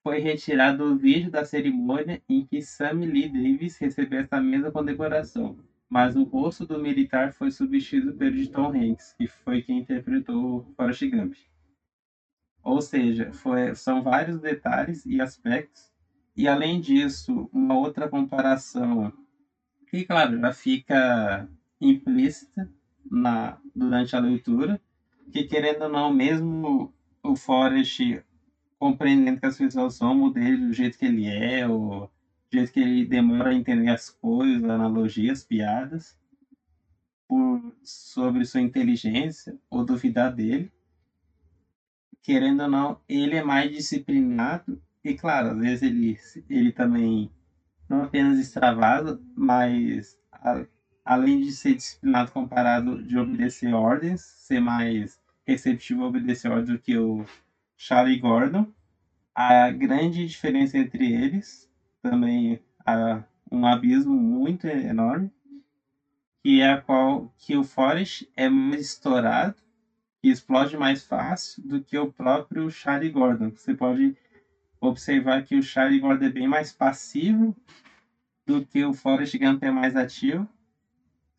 [0.02, 5.58] foi retirado o vídeo da cerimônia em que Sammy Lee Davis recebeu essa mesma condecoração,
[5.88, 10.70] mas o rosto do militar foi substituído pelo de Tom Hanks, que foi quem interpretou
[10.76, 11.34] Forrest Gump.
[12.62, 15.90] Ou seja, foi, são vários detalhes e aspectos,
[16.36, 19.12] e além disso, uma outra comparação
[19.94, 21.48] que, claro, já fica
[21.80, 22.68] implícita
[23.09, 24.80] na, durante a leitura,
[25.30, 28.00] que querendo ou não, mesmo o Forrest
[28.76, 32.11] compreendendo que as pessoas são dele do jeito que ele é, ou do
[32.52, 36.18] jeito que ele demora a entender as coisas, analogias, piadas,
[37.28, 40.72] por, sobre sua inteligência ou duvidar dele.
[42.20, 46.18] Querendo ou não, ele é mais disciplinado e, claro, às vezes ele,
[46.50, 47.30] ele também
[47.88, 50.64] não apenas extravasa, mas a,
[51.04, 56.78] além de ser disciplinado comparado de obedecer ordens, ser mais receptivo a obedecer ordens do
[56.78, 57.24] que o
[57.76, 58.66] Charlie Gordon.
[59.34, 61.68] A grande diferença entre eles,
[62.02, 65.30] também há um abismo muito enorme,
[66.42, 69.56] que é a qual que o Forrest é mais estourado
[70.22, 73.50] e explode mais fácil do que o próprio Charlie Gordon.
[73.50, 74.14] Você pode
[74.88, 77.54] observar que o Charlie Gordon é bem mais passivo
[78.46, 80.48] do que o Forrest Gump é mais ativo.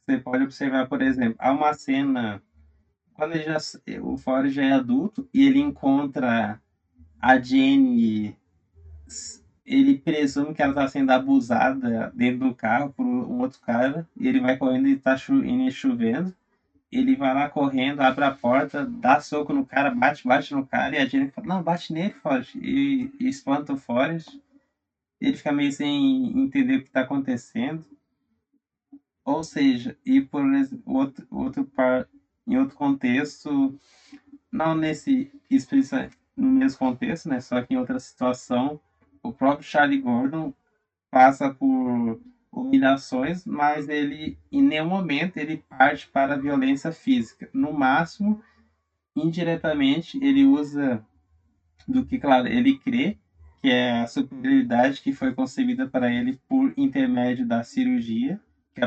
[0.05, 2.41] Você pode observar, por exemplo, há uma cena
[3.13, 3.57] quando ele já,
[4.01, 6.59] o Forrest já é adulto e ele encontra
[7.19, 8.37] a Jenny,
[9.65, 14.27] ele presume que ela está sendo abusada dentro do carro por um outro cara e
[14.27, 16.33] ele vai correndo e está cho chovendo.
[16.97, 20.95] Ele vai lá correndo, abre a porta, dá soco no cara, bate, bate no cara
[20.95, 22.55] e a Jenny fala: Não, bate nele, Forrest.
[22.55, 24.39] E, e espanta o Forrest.
[25.19, 27.85] Ele fica meio sem entender o que está acontecendo.
[29.23, 30.43] Ou seja, e por
[30.85, 32.07] outro, outro par,
[32.47, 33.77] em outro contexto,
[34.51, 35.31] não nesse
[36.35, 37.39] no mesmo contexto, né?
[37.39, 38.79] Só que em outra situação,
[39.23, 40.53] o próprio Charlie Gordon
[41.09, 42.19] passa por
[42.55, 47.49] humilhações, mas ele em nenhum momento ele parte para a violência física.
[47.53, 48.41] No máximo,
[49.15, 51.05] indiretamente, ele usa
[51.87, 53.17] do que, claro, ele crê
[53.61, 58.39] que é a superioridade que foi concebida para ele por intermédio da cirurgia,
[58.73, 58.81] que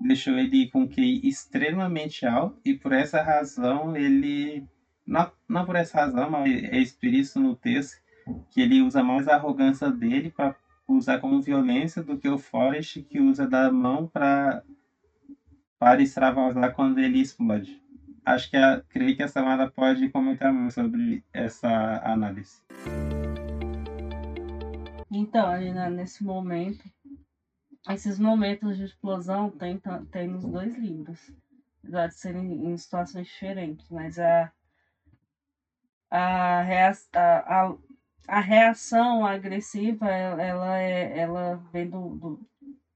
[0.00, 4.66] deixou ele com QI extremamente alto e por essa razão ele
[5.06, 8.02] não, não por essa razão, mas é explícito no texto
[8.50, 13.02] que ele usa mais a arrogância dele para usar como violência do que o Forrest
[13.02, 14.62] que usa da mão para
[15.78, 17.82] para extravasar quando ele explode.
[18.24, 21.68] Acho que a, creio que a Samara pode comentar mais sobre essa
[22.02, 22.62] análise.
[25.10, 25.52] Então,
[25.90, 26.82] nesse momento,
[27.90, 31.30] esses momentos de explosão tem, tem nos dois livros.
[31.82, 34.50] Apesar de serem em situações diferentes, mas a,
[36.10, 37.76] a, a, a
[38.28, 42.40] reação agressiva, ela, é, ela vem do, do,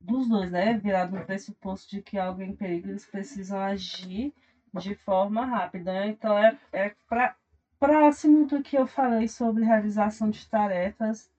[0.00, 0.78] dos dois, né?
[0.78, 4.32] Virado no pressuposto de que alguém em perigo, eles precisam agir
[4.74, 6.06] de forma rápida.
[6.06, 7.36] Então, é, é pra,
[7.78, 11.30] próximo do que eu falei sobre realização de tarefas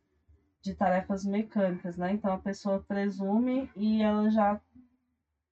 [0.62, 2.12] de tarefas mecânicas, né?
[2.12, 4.60] Então a pessoa presume e ela já,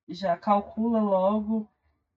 [0.07, 1.67] já calcula logo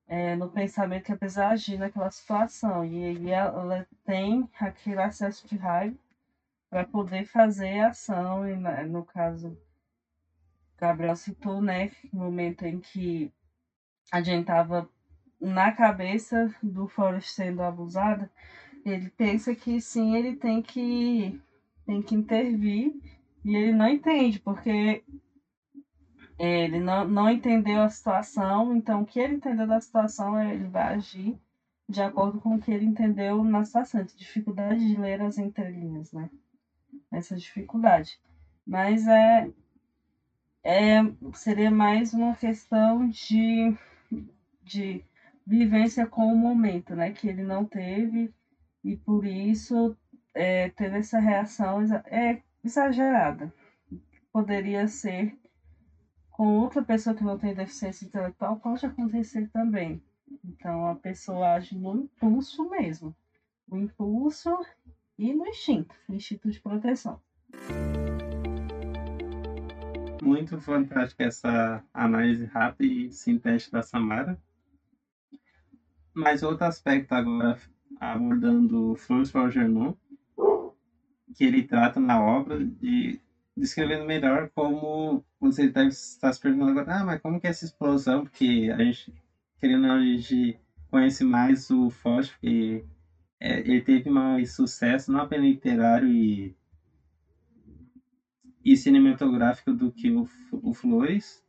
[0.09, 2.85] é, no pensamento que precisa agir naquela situação.
[2.85, 5.97] E aí ela tem aquele acesso de raiva
[6.71, 8.49] para poder fazer a ação.
[8.49, 8.57] E
[8.87, 9.59] no caso,
[10.79, 11.91] Gabriel citou, né?
[12.13, 13.33] Momento em que
[14.11, 14.49] a gente
[15.41, 18.31] na cabeça do Forrest sendo abusada,
[18.85, 21.41] ele pensa que sim, ele tem que
[21.87, 22.95] tem que intervir
[23.45, 25.03] e ele não entende, porque
[26.39, 30.95] ele não, não entendeu a situação, então o que ele entendeu da situação, ele vai
[30.95, 31.39] agir
[31.89, 34.05] de acordo com o que ele entendeu na situação.
[34.05, 36.31] Dificuldade de ler as entrelinhas, né?
[37.11, 38.19] Essa dificuldade.
[38.67, 39.51] Mas é,
[40.65, 41.01] é
[41.35, 43.77] seria mais uma questão de,
[44.63, 45.05] de
[45.47, 47.13] vivência com o momento, né?
[47.13, 48.33] Que ele não teve
[48.85, 49.97] e por isso
[50.35, 53.53] é, teve essa reação é, exagerada.
[54.33, 55.37] Poderia ser
[56.31, 60.03] com outra pessoa que não tem deficiência intelectual, pode acontecer também.
[60.45, 63.15] Então a pessoa age no impulso mesmo.
[63.69, 64.49] No impulso
[65.21, 67.21] e no instinto, instinto de proteção.
[70.23, 74.41] Muito fantástica essa análise rápida e sintética da Samara.
[76.15, 77.59] Mas outro aspecto agora
[78.01, 83.21] abordando Flores para que ele trata na obra de
[83.55, 87.67] descrevendo melhor como você deve estar se perguntando agora, ah, mas como que é essa
[87.67, 88.23] explosão?
[88.23, 89.13] Porque a gente,
[89.59, 90.59] querendo a gente
[90.91, 92.85] conhece mais o Foch, porque
[93.41, 96.55] é, ele teve mais sucesso, não apenas literário e,
[98.65, 101.43] e cinematográfico do que o, o Flores,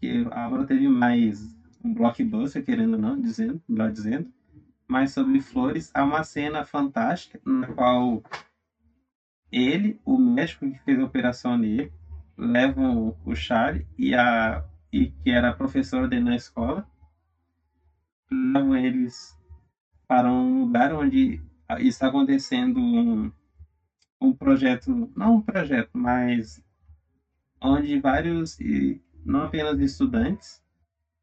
[0.00, 4.28] que a teve mais um blockbuster, querendo ou não, dizendo, melhor dizendo,
[4.88, 8.20] mas sobre Flores, há uma cena fantástica na qual
[9.52, 11.92] ele, o médico que fez a operação nele,
[12.36, 16.84] levam o Charlie e a e que era professora dele na escola,
[18.30, 19.39] levam eles
[20.10, 21.40] para um lugar onde
[21.78, 23.30] está acontecendo um,
[24.20, 26.60] um projeto, não um projeto, mas
[27.62, 28.58] onde vários,
[29.24, 30.60] não apenas estudantes,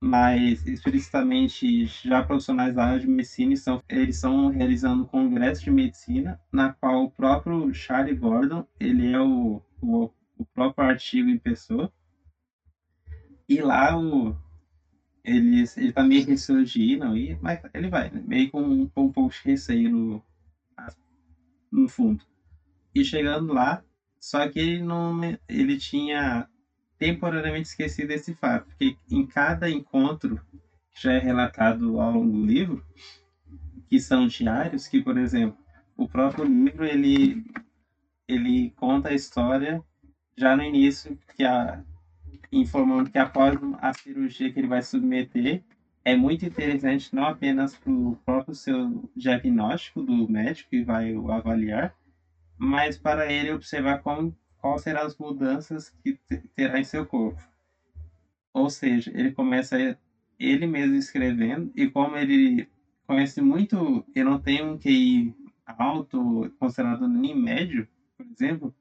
[0.02, 5.70] mas explicitamente já profissionais da área de medicina estão, eles estão realizando um congresso de
[5.70, 11.38] medicina na qual o próprio Charlie Gordon ele é o, o, o próprio artigo em
[11.38, 11.92] pessoa.
[13.50, 14.34] E lá o
[15.28, 18.23] ele, ele tá meio receoso de ir, não ir, mas ele vai, né?
[18.25, 20.23] meio com, com um pouco de receio no,
[21.69, 22.23] no fundo.
[22.95, 23.84] E chegando lá,
[24.19, 26.47] só que ele não ele tinha
[26.97, 30.41] temporariamente esquecido esse fato, porque em cada encontro
[30.91, 32.84] que já é relatado ao longo do livro,
[33.89, 35.57] que são diários, que por exemplo,
[35.97, 37.43] o próprio livro ele
[38.28, 39.84] ele conta a história
[40.38, 41.84] já no início que a
[42.52, 45.64] informando que após a cirurgia que ele vai submeter
[46.04, 51.32] é muito interessante não apenas para o próprio seu diagnóstico do médico que vai o
[51.32, 51.93] avaliar,
[52.58, 56.18] mas para ele observar como quais serão as mudanças que
[56.56, 57.41] terá em seu corpo.
[58.54, 59.98] Ou seja, ele começa
[60.39, 62.70] ele mesmo escrevendo e como ele
[63.06, 65.36] conhece muito, ele não tem um QI
[65.66, 67.88] alto, considerado nem médio,
[68.18, 68.74] por exemplo,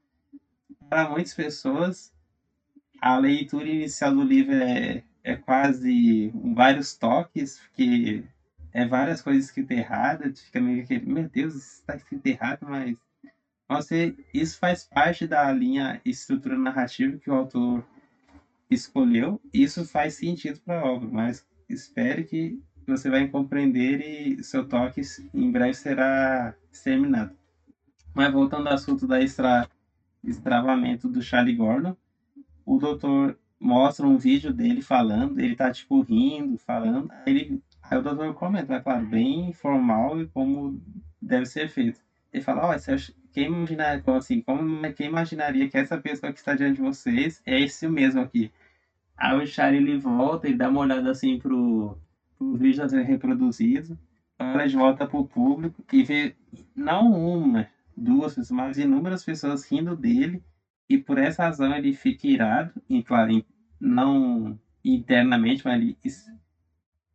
[0.89, 2.16] para muitas pessoas
[3.01, 8.25] a leitura inicial do livro é, é quase vários toques, porque
[8.73, 12.97] é várias coisas escritas erradas, fica meio que, meu Deus, isso está escrito errado, mas
[13.69, 17.85] você, isso faz parte da linha estrutura narrativa que o autor
[18.71, 19.41] escolheu.
[19.53, 25.01] Isso faz sentido para a obra, mas espere que você vai compreender e seu toque
[25.35, 27.37] em breve será exterminado.
[28.15, 29.69] Mas voltando ao assunto da extra,
[30.23, 31.97] extravamento do Charlie Gordon,
[32.67, 38.03] o doutor mostra um vídeo dele falando, ele tá tipo rindo, falando, ele, aí o
[38.03, 40.83] doutor comenta, é claro, bem formal e como
[41.23, 42.01] deve ser feito.
[42.33, 46.55] Ele fala, ó, oh, quem imaginaria, assim, como, quem imaginaria que essa pessoa que está
[46.55, 48.51] diante de vocês é esse mesmo aqui?
[49.17, 51.97] Aí o Charlie ele volta e dá uma olhada assim pro,
[52.37, 53.99] pro vídeo a ser reproduzido,
[54.39, 56.35] olha de volta pro público e vê
[56.75, 60.43] não uma, duas pessoas, mas inúmeras pessoas rindo dele
[60.89, 63.45] e por essa razão ele fica irado, e claro,
[63.81, 65.99] não internamente, mas ele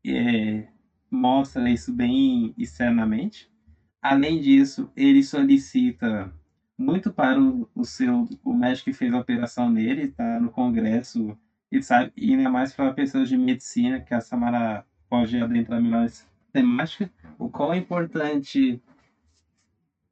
[0.05, 0.67] é,
[1.09, 3.49] mostra isso bem externamente.
[4.01, 6.34] Além disso, ele solicita
[6.78, 11.38] muito para o, o seu o médico que fez a operação nele, está no congresso
[11.72, 16.01] e sabe, e ainda mais para pessoas de medicina, que a Samara pode adentrar melhor
[16.01, 18.82] nessa temática, o qual é importante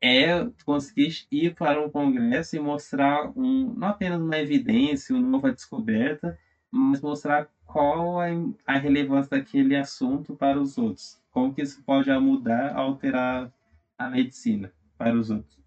[0.02, 5.52] é conseguir ir para um congresso e mostrar um, não apenas uma evidência, uma nova
[5.52, 6.38] descoberta,
[6.72, 8.34] mas mostrar qual é
[8.66, 11.22] a relevância daquele assunto para os outros.
[11.32, 13.52] Como que isso pode mudar, alterar
[13.98, 15.60] a medicina para os outros.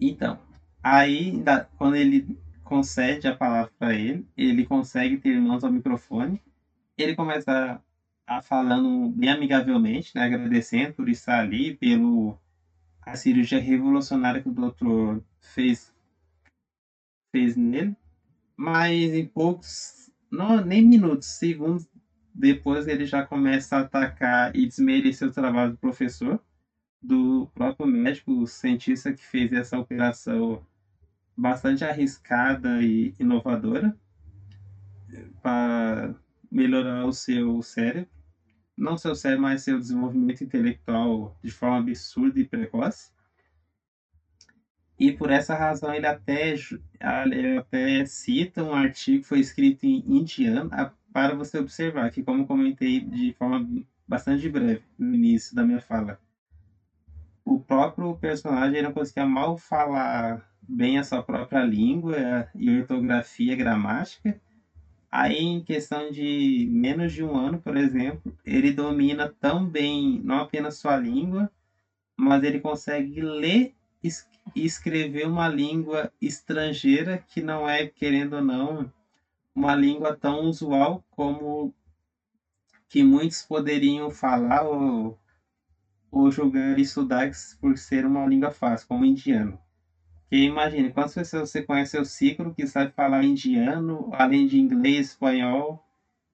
[0.00, 0.38] Então,
[0.82, 1.42] aí
[1.76, 6.40] quando ele concede a palavra para ele, ele consegue ter mãos ao microfone,
[6.96, 7.82] ele começa
[8.28, 12.38] a falando bem amigavelmente, né, agradecendo por estar ali, pelo
[13.02, 15.94] a cirurgia revolucionária que o doutor fez
[17.34, 17.96] fez nele,
[18.56, 21.88] mas em poucos, não nem minutos, segundos
[22.34, 26.40] depois ele já começa a atacar e desmerecer o trabalho do professor,
[27.02, 30.64] do próprio médico, cientista que fez essa operação
[31.36, 33.96] bastante arriscada e inovadora
[35.42, 36.14] para
[36.50, 38.17] melhorar o seu cérebro.
[38.78, 43.10] Não seu cérebro, mas seu desenvolvimento intelectual de forma absurda e precoce.
[44.98, 50.02] E por essa razão ele até, ele até cita um artigo que foi escrito em
[50.06, 50.70] indiano,
[51.12, 53.68] para você observar, que como comentei de forma
[54.06, 56.18] bastante breve no início da minha fala,
[57.44, 64.40] o próprio personagem não conseguia mal falar bem a sua própria língua e ortografia gramática.
[65.10, 70.40] Aí, em questão de menos de um ano, por exemplo, ele domina tão bem não
[70.40, 71.50] apenas sua língua,
[72.16, 74.08] mas ele consegue ler e
[74.54, 78.90] escrever uma língua estrangeira que não é, querendo ou não,
[79.54, 81.72] uma língua tão usual como
[82.88, 85.16] que muitos poderiam falar ou,
[86.10, 87.30] ou julgar e estudar
[87.60, 89.58] por ser uma língua fácil, como indiano.
[90.28, 95.08] Porque imagine, quantas pessoas você conhece o ciclo que sabe falar indiano, além de inglês,
[95.08, 95.82] espanhol,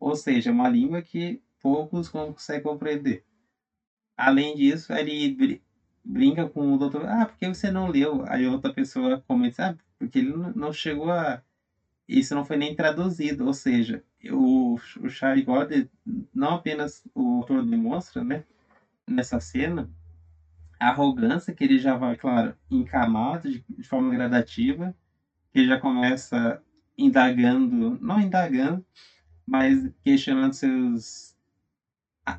[0.01, 3.22] ou seja, uma língua que poucos conseguem compreender.
[4.16, 5.61] Além disso, ele
[6.05, 8.24] brinca com o doutor, ah, por que você não leu?
[8.28, 11.40] Aí outra pessoa comenta, ah, porque ele não chegou a.
[12.09, 15.86] Isso não foi nem traduzido, ou seja, o, o Charlie Gordon,
[16.34, 18.45] não apenas o autor demonstra, né,
[19.09, 19.88] nessa cena,
[20.89, 24.95] arrogância que ele já vai, claro, encamado de, de forma gradativa,
[25.53, 26.62] que ele já começa
[26.97, 28.85] indagando, não indagando,
[29.47, 31.37] mas questionando seus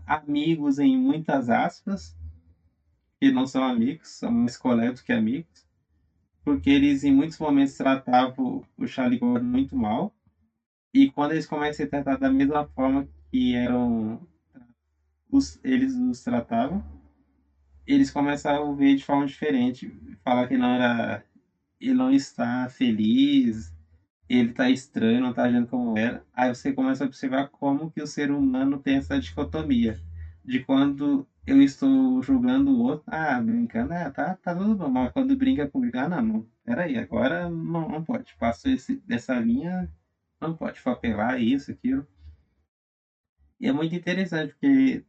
[0.05, 2.15] amigos em muitas aspas,
[3.19, 5.65] que não são amigos, são mais colegas que amigos,
[6.43, 10.13] porque eles em muitos momentos tratavam o Charlie Gordon muito mal,
[10.93, 14.25] e quando eles começam a tratar da mesma forma que eram
[15.29, 16.83] os, eles os tratavam,
[17.87, 19.91] eles começam a ver de forma diferente,
[20.23, 21.23] falar que não era,
[21.79, 23.73] ele não está feliz,
[24.29, 26.25] ele está estranho, não está agindo como era.
[26.33, 29.99] Aí você começa a observar como que o ser humano tem essa dicotomia
[30.43, 35.11] de quando eu estou julgando o outro, ah, brincando, ah, tá, tá tudo bom, mas
[35.11, 39.89] quando brinca comigo, ah, não, não, peraí, agora não, não pode, passou esse, dessa linha,
[40.41, 42.05] não pode fapelar isso, aquilo.
[43.59, 45.03] E é muito interessante, porque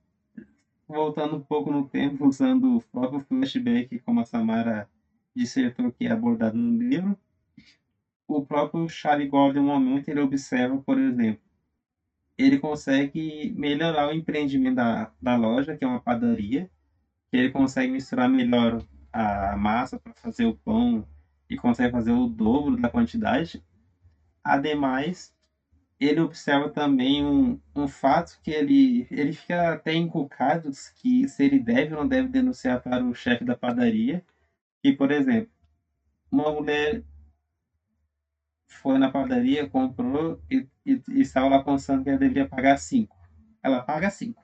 [0.88, 4.88] voltando um pouco no tempo, usando o próprio flashback, como a Samara
[5.34, 7.16] dissertou que é abordado no livro,
[8.26, 11.40] o próprio Charlie Gordon, no momento, ele observa, por exemplo,
[12.38, 16.68] ele consegue melhorar o empreendimento da, da loja, que é uma padaria,
[17.30, 18.82] que ele consegue misturar melhor
[19.12, 21.06] a massa para fazer o pão
[21.48, 23.62] e consegue fazer o dobro da quantidade.
[24.44, 25.32] Ademais,
[25.98, 31.58] ele observa também um, um fato que ele, ele fica até encucado que se ele
[31.58, 34.22] deve ou não deve denunciar para o chefe da padaria.
[34.82, 35.50] Que, por exemplo,
[36.30, 37.02] uma mulher
[38.68, 43.16] foi na padaria, comprou e, e, e estava lá pensando que ela deveria pagar 5.
[43.62, 44.40] Ela paga 5.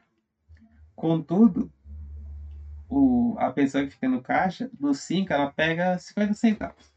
[0.97, 1.71] Contudo,
[2.89, 6.93] o, a pessoa que fica no caixa, dos 5, ela pega 50 centavos.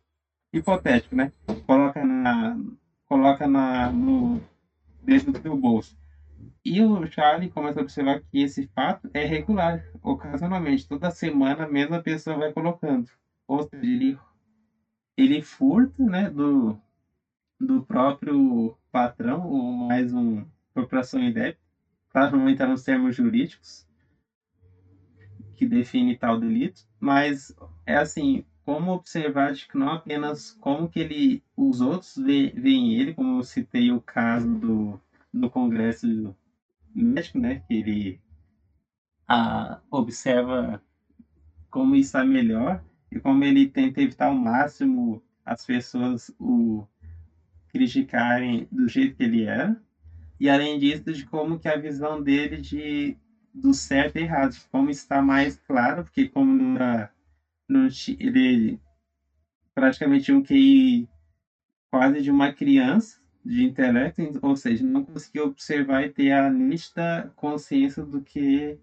[0.53, 1.33] Hipotético, né?
[1.67, 2.57] Coloca na,
[3.07, 4.41] coloca na, no,
[5.03, 5.97] dentro do seu bolso.
[6.63, 10.87] E o Charlie começa a observar que esse fato é regular, ocasionalmente.
[10.87, 13.09] Toda semana a mesma pessoa vai colocando.
[13.47, 14.17] Ou seja, ele,
[15.15, 16.77] ele furta né, do,
[17.59, 20.43] do próprio patrão, ou mais um
[20.73, 21.59] corporação em débito.
[22.09, 23.87] Claro, não entrar nos termos jurídicos
[25.55, 30.99] que define tal delito, mas é assim, como observar de que não apenas como que
[30.99, 34.99] ele, os outros veem ele, como eu citei o caso do,
[35.31, 36.35] do Congresso
[36.93, 38.19] Médico, né, que ele
[39.91, 40.81] observa
[41.69, 46.85] como está melhor e como ele tenta evitar ao máximo as pessoas o
[47.69, 49.79] criticarem do jeito que ele era.
[50.39, 53.15] E além disso de como que a visão dele de
[53.53, 56.77] do certo e errado, como está mais claro, porque como não
[57.67, 57.87] não,
[58.19, 58.79] ele
[59.73, 61.09] praticamente um QI
[61.91, 67.31] quase de uma criança de intelecto, ou seja, não conseguiu observar e ter a nítida
[67.35, 68.77] consciência do que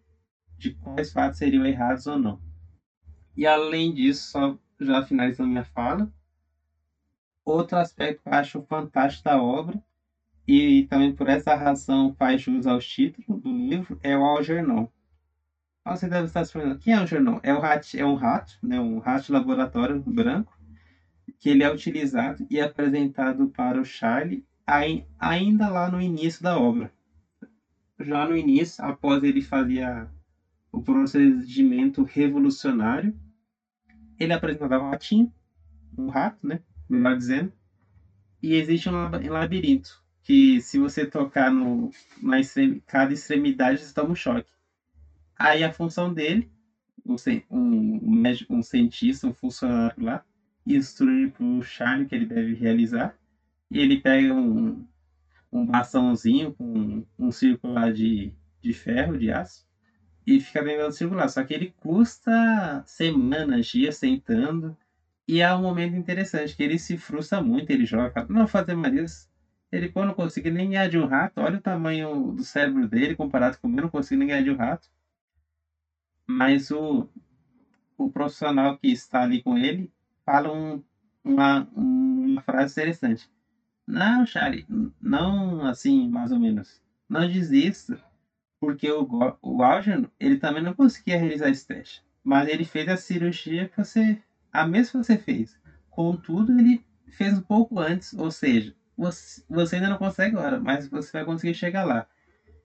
[0.58, 2.40] de quais fatos seriam errados ou não.
[3.36, 6.10] E além disso, só já finalizando minha fala,
[7.44, 9.82] outro aspecto que eu acho fantástico da obra
[10.46, 14.88] e também por essa razão faz jus aos títulos do livro é o Algernon.
[15.84, 17.40] Você deve estar se perguntando, quem é o jornal?
[17.42, 20.56] É, o rato, é um rato, né, um rato laboratório branco,
[21.40, 24.44] que ele é utilizado e apresentado para o Charlie
[25.18, 26.92] ainda lá no início da obra.
[27.98, 30.08] Já no início, após ele fazia
[30.70, 33.12] o procedimento revolucionário,
[34.18, 35.32] ele apresentava um ratinho,
[35.98, 37.52] um rato, né, melhor dizendo,
[38.40, 41.90] e existe um labirinto, que se você tocar no,
[42.22, 44.50] na extrem, cada extremidade, você toma um choque.
[45.42, 46.50] Aí a função dele,
[47.04, 47.16] um,
[47.50, 50.24] um um cientista, um funcionário lá,
[50.66, 53.16] instrui para o Charlie que ele deve realizar.
[53.70, 54.86] E ele pega um,
[55.52, 58.32] um bastãozinho com um círculo lá de,
[58.62, 59.66] de ferro, de aço,
[60.26, 61.28] e fica tentando circular.
[61.28, 64.76] Só que ele custa semanas, dias tentando.
[65.28, 69.28] E é um momento interessante que ele se frustra muito, ele joga, não fazer mais.
[69.72, 71.40] Ele, pô, não consegui nem ganhar de um rato.
[71.40, 74.50] Olha o tamanho do cérebro dele comparado com o meu, não consegui nem ganhar de
[74.50, 74.88] um rato.
[76.28, 77.08] Mas o,
[77.96, 79.90] o profissional que está ali com ele
[80.24, 80.82] fala um,
[81.24, 83.28] uma, uma frase interessante.
[83.86, 84.66] Não, Charlie,
[85.00, 86.80] não assim, mais ou menos.
[87.08, 87.98] Não desista,
[88.60, 89.06] porque o,
[89.42, 92.02] o Algernon, ele também não conseguia realizar esse teste.
[92.24, 94.18] Mas ele fez a cirurgia que você,
[94.52, 95.58] a mesma que você fez.
[95.90, 100.88] Contudo, ele fez um pouco antes, ou seja, você, você ainda não consegue agora, mas
[100.88, 102.06] você vai conseguir chegar lá.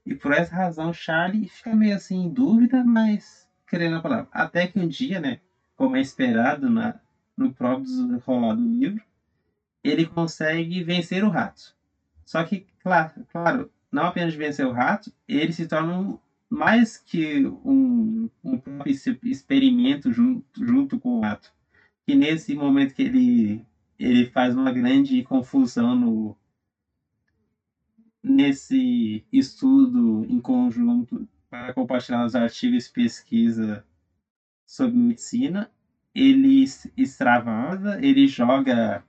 [0.05, 4.27] E por essa razão, Charlie fica meio assim em dúvida, mas querendo a palavra.
[4.31, 5.39] Até que um dia, né,
[5.75, 6.99] como é esperado na,
[7.35, 9.03] no próprio desenrolar do livro,
[9.83, 11.75] ele consegue vencer o rato.
[12.25, 18.29] Só que, claro, claro não apenas vencer o rato, ele se torna mais que um,
[18.43, 18.59] um
[19.23, 21.51] experimento junto, junto com o rato.
[22.05, 23.65] Que nesse momento que ele,
[23.99, 26.37] ele faz uma grande confusão no,
[28.23, 33.83] nesse estudo em conjunto para compartilhar os artigos de pesquisa
[34.67, 35.69] sobre medicina,
[36.15, 36.65] ele
[36.97, 39.03] extravasa, ele joga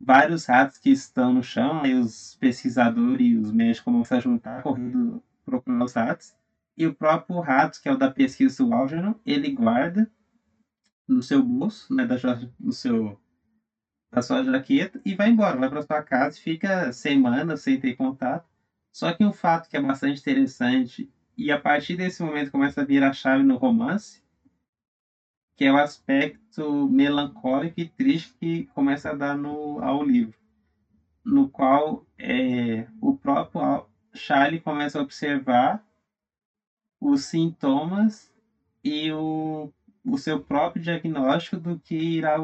[0.00, 4.62] vários ratos que estão no chão, aí os pesquisadores e os médicos começam a juntar,
[4.62, 6.34] correndo procurar os ratos,
[6.76, 10.08] e o próprio rato, que é o da pesquisa do Algernon, ele guarda
[11.06, 12.16] no seu bolso, né, da,
[12.58, 13.18] no seu,
[14.12, 17.94] da sua jaqueta, e vai embora, vai para sua casa e fica semanas sem ter
[17.94, 18.46] contato.
[18.92, 21.08] Só que um fato que é bastante interessante,
[21.38, 24.20] e a partir desse momento começa a virar chave no romance,
[25.56, 30.36] que é o aspecto melancólico e triste que começa a dar no, ao livro,
[31.24, 35.86] no qual é, o próprio Charlie começa a observar
[37.00, 38.34] os sintomas
[38.82, 39.72] e o,
[40.04, 42.36] o seu próprio diagnóstico do que irá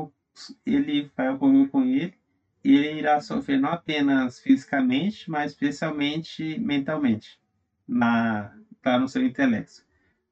[0.64, 2.14] ele vai ocorrer com ele.
[2.62, 7.38] Ele irá sofrer não apenas fisicamente, mas especialmente mentalmente,
[7.86, 9.82] na, tá no seu intelecto.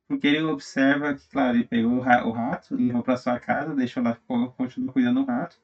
[0.07, 4.17] Porque ele observa que, claro, ele pegou o rato, levou para sua casa, deixou lá,
[4.57, 5.59] continua cuidando do rato.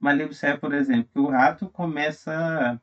[0.00, 2.80] Mas ele observa, por exemplo, que o rato começa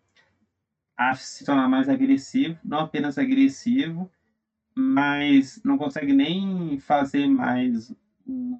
[0.98, 4.10] a se tornar mais agressivo, não apenas agressivo,
[4.76, 7.94] mas não consegue nem fazer mais
[8.26, 8.60] o,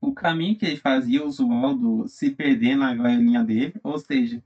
[0.00, 4.42] o caminho que ele fazia usual do se perder na gaiolinha dele, ou seja,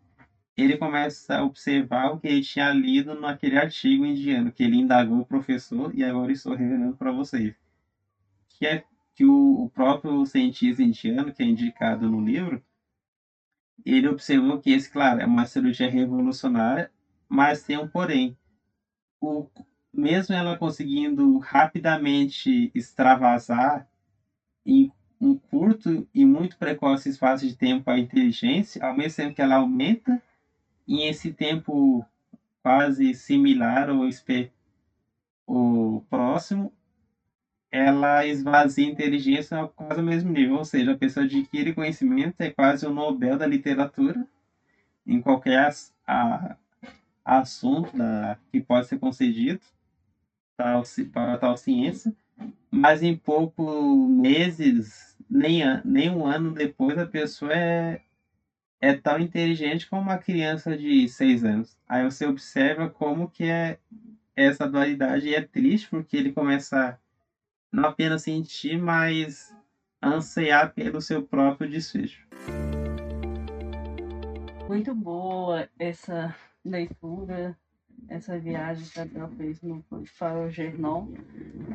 [0.57, 5.21] ele começa a observar o que ele tinha lido naquele artigo indiano, que ele indagou
[5.21, 7.55] o professor e agora estou revelando para vocês.
[8.49, 8.85] Que é
[9.15, 12.63] que o, próprio cientista indiano, que é indicado no livro,
[13.85, 16.91] ele observou que esse, claro, é uma cirurgia revolucionária,
[17.29, 18.37] mas tem um porém.
[19.21, 19.47] O,
[19.93, 23.87] mesmo ela conseguindo rapidamente extravasar
[24.65, 24.91] em
[25.21, 29.57] um curto e muito precoce espaço de tempo a inteligência, ao mesmo tempo que ela
[29.57, 30.23] aumenta
[30.87, 32.05] em esse tempo
[32.63, 34.09] quase similar ou,
[35.47, 36.73] o próximo,
[37.71, 42.41] ela esvazia a inteligência a quase o mesmo nível, ou seja, a pessoa adquire conhecimento,
[42.41, 44.27] é quase o Nobel da literatura,
[45.07, 45.73] em qualquer
[46.07, 46.57] a,
[47.25, 49.61] a assunto da, que pode ser concedido
[50.57, 50.83] tal,
[51.13, 52.15] para tal ciência,
[52.71, 58.01] mas em poucos meses, nem, nem um ano depois, a pessoa é
[58.81, 61.77] é tão inteligente como uma criança de seis anos.
[61.89, 63.79] Aí você observa como que é
[64.35, 66.99] essa dualidade e é triste porque ele começa
[67.73, 69.55] não apenas sentir, mas
[70.03, 72.27] ansiar pelo seu próprio desfecho.
[74.69, 77.57] Muito boa essa leitura,
[78.09, 81.09] essa viagem que Gabriel fez no Farol Gernon.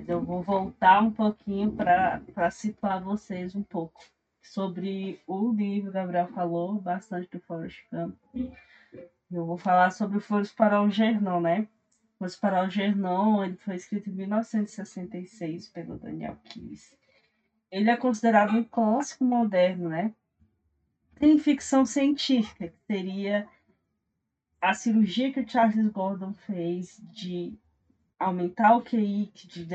[0.08, 4.02] Eu vou voltar um pouquinho para situar vocês um pouco
[4.42, 8.18] sobre o livro, Gabriel falou bastante do Forrest Gump.
[9.32, 11.68] Eu vou falar sobre o Flores para o Gernon, né?
[12.18, 16.96] Flores para o Gernon, ele foi escrito em 1966 pelo Daniel Keyes.
[17.72, 20.14] Ele é considerado um clássico moderno, né?
[21.16, 23.48] Tem ficção científica, que seria
[24.60, 27.58] a cirurgia que o Charles Gordon fez de
[28.22, 29.68] aumentar o QI, de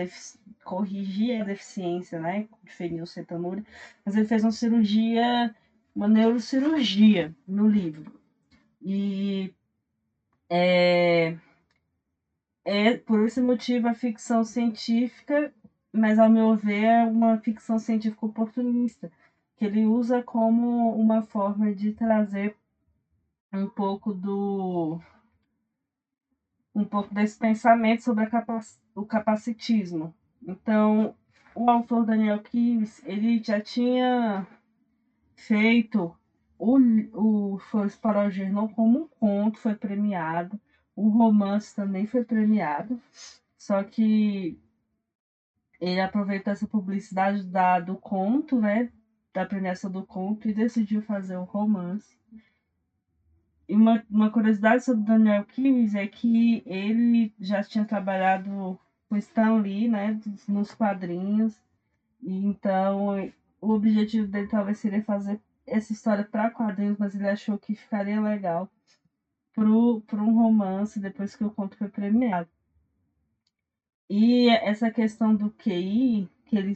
[0.65, 3.65] corrigir a deficiência, né, de fenilcetonúria,
[4.05, 5.55] mas ele fez uma cirurgia,
[5.95, 8.13] uma neurocirurgia no livro.
[8.81, 9.53] E
[10.49, 11.37] é,
[12.65, 15.53] é por esse motivo a ficção científica,
[15.93, 19.11] mas ao meu ver é uma ficção científica oportunista,
[19.57, 22.55] que ele usa como uma forma de trazer
[23.53, 25.01] um pouco do
[26.77, 30.15] um pouco desse pensamento sobre capac o capacitismo.
[30.47, 31.15] Então,
[31.55, 34.47] o autor Daniel Keyes, ele já tinha
[35.35, 36.15] feito
[36.59, 36.79] o,
[37.15, 40.61] o Flores para o Gernon como um conto, foi premiado.
[40.95, 43.01] O romance também foi premiado.
[43.57, 44.59] Só que
[45.81, 48.91] ele aproveitou essa publicidade da, do conto, né?
[49.33, 52.17] Da premiação do conto e decidiu fazer um romance.
[53.69, 59.89] Uma, uma curiosidade sobre Daniel Keyes é que ele já tinha trabalhado com Stan Lee,
[59.89, 60.21] né?
[60.49, 61.61] Nos quadrinhos.
[62.23, 67.75] Então, o objetivo dele talvez seria fazer essa história para quadrinhos, mas ele achou que
[67.75, 68.71] ficaria legal
[69.53, 72.49] para um romance depois que o conto foi premiado.
[74.09, 76.75] E essa questão do QI que ele,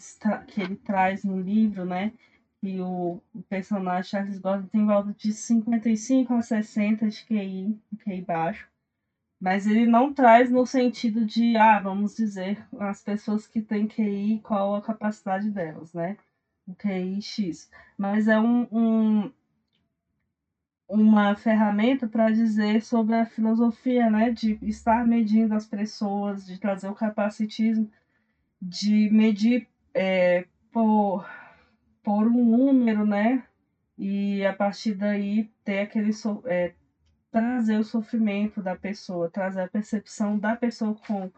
[0.49, 2.13] que ele traz no livro, né?
[2.61, 8.21] Que o, personagem Charles Gordon tem em volta de 55 a 60 de QI, QI
[8.21, 8.69] baixo.
[9.41, 14.41] Mas ele não traz no sentido de, ah, vamos dizer, as pessoas que têm QI,
[14.43, 16.19] qual a capacidade delas, né?
[16.67, 17.71] O QI X.
[17.97, 19.33] Mas é um, um
[20.91, 26.89] uma ferramenta para dizer sobre a filosofia, né, de estar medindo as pessoas, de trazer
[26.89, 27.89] o capacitismo,
[28.61, 31.25] de medir é, por,
[32.11, 33.45] por um número, né,
[33.97, 36.11] e a partir daí ter aquele
[36.47, 36.75] é,
[37.31, 41.31] trazer o sofrimento da pessoa, trazer a percepção da pessoa com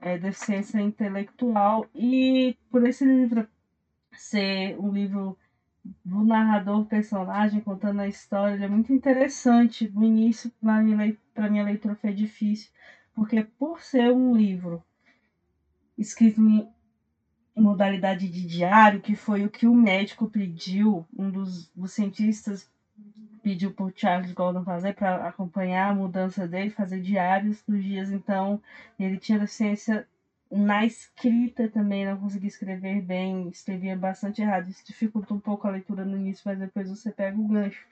[0.00, 3.46] é, deficiência intelectual e por esse livro
[4.12, 5.38] ser um livro
[6.04, 9.88] do narrador personagem contando a história, ele é muito interessante.
[9.94, 11.16] No início, para minha,
[11.48, 12.72] minha leitura foi difícil,
[13.14, 14.82] porque por ser um livro
[15.96, 16.68] escrito em
[17.60, 22.68] modalidade de diário, que foi o que o médico pediu, um dos, dos cientistas
[23.42, 28.10] pediu para o Charles Gordon fazer para acompanhar a mudança dele, fazer diários dos dias.
[28.10, 28.60] Então,
[28.98, 30.06] ele tinha deficiência
[30.50, 34.68] na escrita também não consegui escrever bem, escrevia bastante errado.
[34.68, 37.86] Isso dificulta um pouco a leitura no início, mas depois você pega o gancho.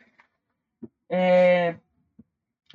[1.08, 1.76] É,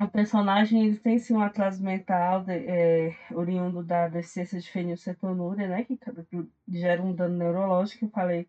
[0.00, 5.68] o personagem ele tem sim um atraso mental de, é, oriundo da deficiência de fenilcetonúria,
[5.68, 5.98] né, que
[6.68, 8.48] gera um dano neurológico, eu falei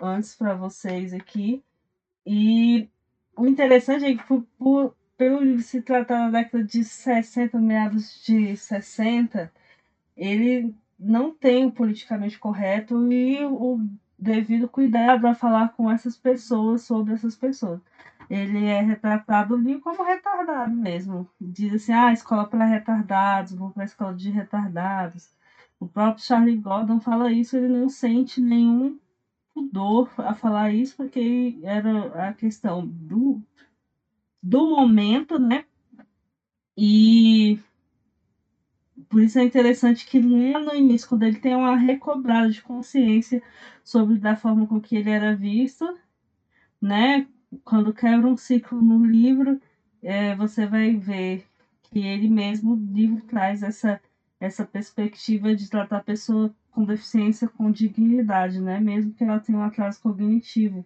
[0.00, 1.62] antes para vocês aqui.
[2.24, 2.88] E
[3.36, 8.56] o interessante é que por, por, pelo se tratar da década de 60, meados de
[8.56, 9.52] 60,
[10.16, 13.80] ele não tem o politicamente correto e o
[14.18, 17.80] devido cuidado a falar com essas pessoas sobre essas pessoas.
[18.30, 21.28] Ele é retratado ali como retardado mesmo.
[21.40, 25.32] Diz assim, ah, escola para retardados, vou para a escola de retardados.
[25.80, 28.98] O próprio Charlie Gordon fala isso, ele não sente nenhum
[29.54, 33.42] pudor a falar isso, porque era a questão do,
[34.42, 35.64] do momento, né?
[36.76, 37.58] E
[39.08, 43.42] por isso é interessante que no início, quando ele tem uma recobrada de consciência
[43.84, 45.84] sobre da forma com que ele era visto,
[46.80, 47.26] né?
[47.64, 49.58] Quando quebra um ciclo no livro,
[50.02, 51.44] é, você vai ver
[51.82, 54.00] que ele mesmo, o livro traz essa,
[54.40, 58.78] essa perspectiva de tratar a pessoa com deficiência com dignidade, né?
[58.78, 60.84] Mesmo que ela tenha um atraso cognitivo.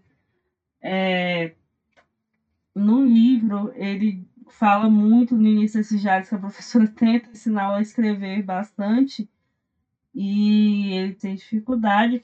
[0.82, 1.52] É,
[2.74, 7.80] no livro, ele fala muito no início desses diários que a professora tenta ensinar a
[7.80, 9.28] escrever bastante
[10.14, 12.22] e ele tem dificuldade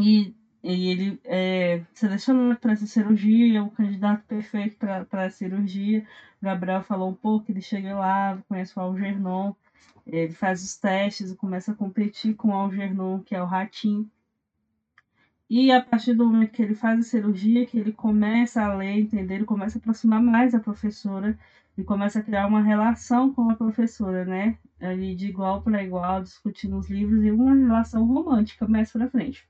[0.00, 6.06] e, e ele é selecionado para essa cirurgia, o candidato perfeito para a cirurgia.
[6.40, 9.54] O Gabriel falou um pouco, ele chega lá, conhece o Algernon,
[10.06, 14.10] ele faz os testes e começa a competir com o Algernon, que é o ratinho.
[15.50, 18.98] E a partir do momento que ele faz a cirurgia, que ele começa a ler,
[18.98, 21.38] entender, ele começa a aproximar mais da professora
[21.76, 24.56] e começa a criar uma relação com a professora, né?
[24.80, 29.46] Ali de igual para igual, discutindo os livros e uma relação romântica mais para frente.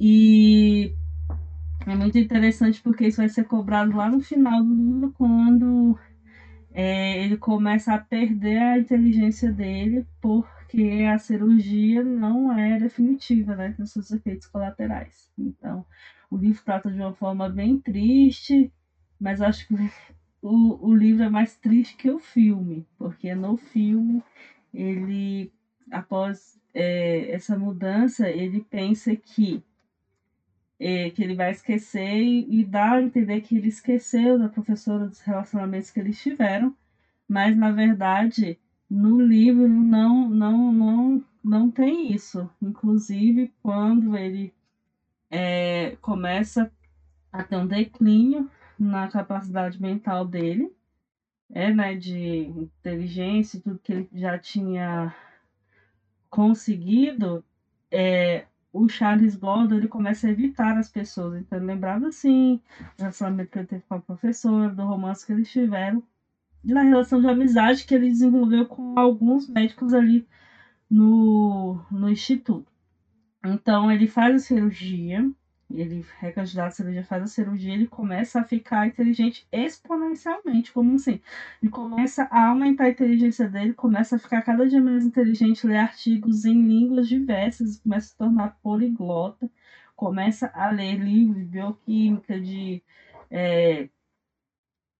[0.00, 0.92] E
[1.86, 5.96] é muito interessante porque isso vai ser cobrado lá no final do livro, quando
[6.72, 13.54] é, ele começa a perder a inteligência dele por porque a cirurgia não é definitiva,
[13.54, 13.72] né?
[13.72, 15.30] Tem seus efeitos colaterais.
[15.38, 15.86] Então,
[16.28, 18.72] o livro trata de uma forma bem triste,
[19.20, 19.74] mas acho que
[20.42, 24.20] o, o livro é mais triste que o filme, porque no filme
[24.72, 25.48] ele,
[25.92, 29.62] após é, essa mudança, ele pensa que
[30.84, 35.06] é, que ele vai esquecer e, e dá a entender que ele esqueceu da professora
[35.06, 36.76] dos relacionamentos que eles tiveram,
[37.26, 38.58] mas na verdade
[38.90, 42.50] no livro não, não, não, não tem isso.
[42.60, 44.52] Inclusive, quando ele
[45.30, 46.70] é, começa
[47.32, 50.70] a ter um declínio na capacidade mental dele,
[51.50, 55.14] é, né, de inteligência, tudo que ele já tinha
[56.28, 57.42] conseguido,
[57.90, 58.44] é,
[58.74, 61.40] o Charles Gordon ele começa a evitar as pessoas.
[61.40, 62.60] Então, ele lembrava assim,
[62.96, 66.02] do relacionamento que ele teve com a professora, do romance que eles tiveram,
[66.64, 70.26] na relação de amizade que ele desenvolveu com alguns médicos ali
[70.90, 72.66] no, no instituto.
[73.46, 75.30] Então ele faz a cirurgia,
[75.80, 80.94] ele é candidato à cirurgia, faz a cirurgia, ele começa a ficar inteligente exponencialmente, como
[80.94, 81.20] assim?
[81.62, 85.76] Ele começa a aumentar a inteligência dele, começa a ficar cada dia mais inteligente, ler
[85.78, 89.50] artigos em línguas diversas, começa a se tornar poliglota,
[89.96, 92.82] começa a ler livros de bioquímica, de,
[93.30, 93.88] é,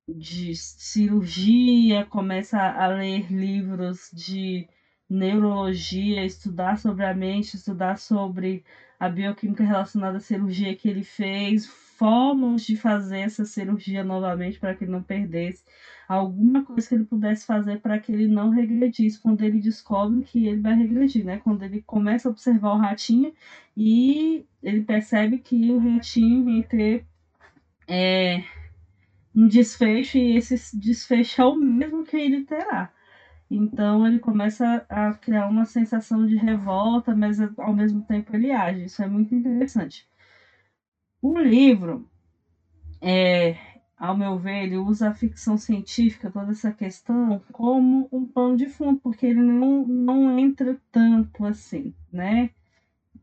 [0.08, 4.66] de cirurgia, começa a ler livros de
[5.08, 8.64] neurologia, estudar sobre a mente, estudar sobre
[8.98, 14.74] a bioquímica relacionada à cirurgia que ele fez, formas de fazer essa cirurgia novamente para
[14.74, 15.62] que ele não perdesse,
[16.08, 20.46] alguma coisa que ele pudesse fazer para que ele não regredisse quando ele descobre que
[20.46, 21.38] ele vai regredir, né?
[21.38, 23.32] Quando ele começa a observar o ratinho
[23.76, 27.06] e ele percebe que o ratinho vai ter
[27.88, 28.44] é,
[29.34, 32.92] um desfecho e esse desfecho é o mesmo que ele terá.
[33.56, 38.84] Então ele começa a criar uma sensação de revolta, mas ao mesmo tempo ele age.
[38.84, 40.06] Isso é muito interessante.
[41.20, 42.08] O livro,
[43.00, 43.56] é,
[43.96, 48.68] ao meu ver, ele usa a ficção científica, toda essa questão, como um pano de
[48.68, 52.50] fundo, porque ele não, não entra tanto assim, né?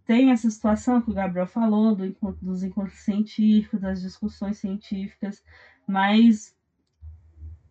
[0.06, 2.12] Tem essa situação que o Gabriel falou, do
[2.42, 5.44] dos encontros científicos, das discussões científicas,
[5.88, 6.56] mas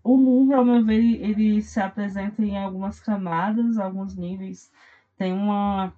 [0.03, 4.71] o livro, ao meu ver, ele, ele se apresenta em algumas camadas, alguns níveis.
[5.17, 5.93] Tem uma,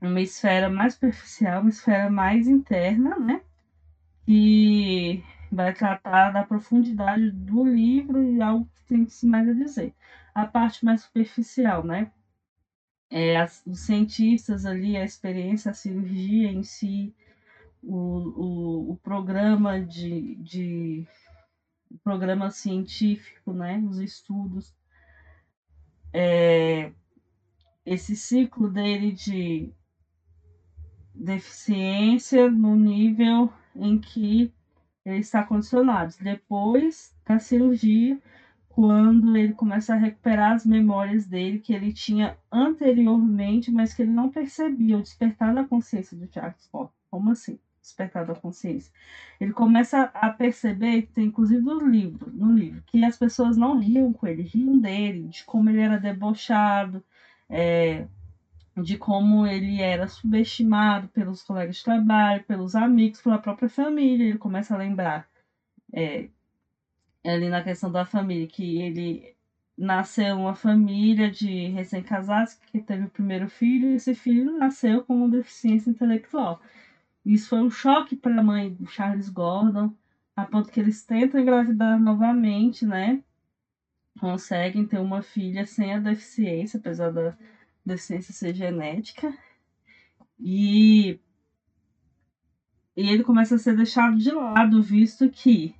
[0.00, 3.42] uma esfera mais superficial, uma esfera mais interna, né?
[4.26, 9.94] Que vai tratar da profundidade do livro e algo que tem mais a dizer.
[10.34, 12.10] A parte mais superficial, né?
[13.10, 17.14] É, as, os cientistas ali, a experiência, a cirurgia em si,
[17.82, 21.06] o, o, o programa de, de
[22.02, 24.74] programa científico, né, os estudos,
[26.12, 26.92] é,
[27.84, 29.72] esse ciclo dele de
[31.14, 34.52] deficiência no nível em que
[35.04, 36.14] ele está condicionado.
[36.20, 38.20] Depois da cirurgia,
[38.68, 44.12] quando ele começa a recuperar as memórias dele que ele tinha anteriormente, mas que ele
[44.12, 46.92] não percebia, o despertar da consciência do Charles Scott.
[47.10, 47.58] Como assim?
[47.80, 48.92] Despertar da consciência,
[49.40, 54.12] ele começa a perceber, tem inclusive no livro, no livro, que as pessoas não riam
[54.12, 57.02] com ele, riam dele, de como ele era debochado,
[57.48, 58.06] é,
[58.76, 64.28] de como ele era subestimado pelos colegas de trabalho, pelos amigos, pela própria família.
[64.28, 65.28] Ele começa a lembrar
[65.92, 66.28] é,
[67.24, 69.34] ali na questão da família que ele
[69.76, 75.16] nasceu uma família de recém-casados que teve o primeiro filho e esse filho nasceu com
[75.16, 76.60] uma deficiência intelectual.
[77.30, 79.94] Isso foi um choque para a mãe do Charles Gordon,
[80.34, 83.22] a ponto que eles tentam engravidar novamente, né?
[84.18, 87.38] Conseguem ter uma filha sem a deficiência, apesar da
[87.86, 89.32] deficiência ser genética.
[90.40, 91.20] E,
[92.96, 95.72] e ele começa a ser deixado de lado, visto que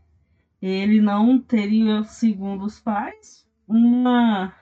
[0.62, 4.54] ele não teria, segundo os pais, uma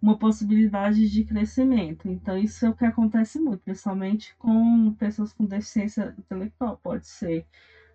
[0.00, 2.08] uma possibilidade de crescimento.
[2.08, 6.78] Então, isso é o que acontece muito, principalmente com pessoas com deficiência intelectual.
[6.82, 7.46] Pode ser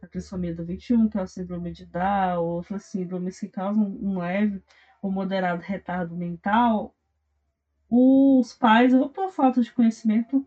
[0.01, 3.97] a trissomia do 21, que é o síndrome de Down, ou outras síndromes que causam
[4.01, 4.61] um leve
[5.01, 6.95] ou moderado retardo mental.
[7.89, 10.45] Os pais, ou por falta de conhecimento,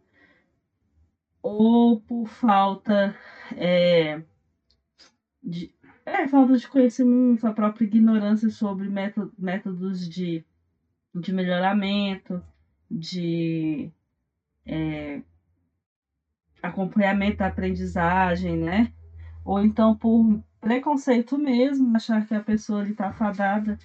[1.42, 3.16] ou por falta
[3.56, 4.22] é,
[5.42, 8.88] de é, falta de conhecimento, a própria ignorância sobre
[9.38, 10.44] métodos de
[11.20, 12.42] de melhoramento,
[12.90, 13.90] de
[14.66, 15.22] é,
[16.62, 18.92] acompanhamento da aprendizagem, né?
[19.44, 23.78] Ou então por preconceito mesmo, achar que a pessoa está fadada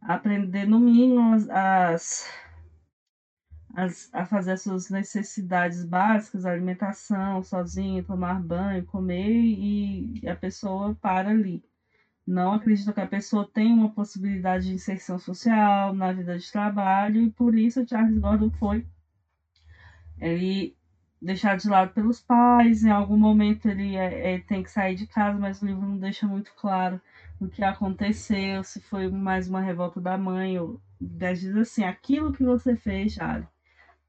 [0.00, 2.28] a aprender no mínimo as,
[3.74, 10.94] as, a fazer as suas necessidades básicas, alimentação, sozinho, tomar banho, comer, e a pessoa
[11.00, 11.62] para ali
[12.26, 17.22] não acredito que a pessoa tenha uma possibilidade de inserção social na vida de trabalho
[17.22, 18.86] e por isso Charles Gordon foi
[20.18, 20.76] ele
[21.20, 22.84] deixado de lado pelos pais.
[22.84, 25.98] Em algum momento ele é, é, tem que sair de casa, mas o livro não
[25.98, 27.00] deixa muito claro
[27.40, 32.44] o que aconteceu, se foi mais uma revolta da mãe ou diz assim, aquilo que
[32.44, 33.48] você fez, Charles,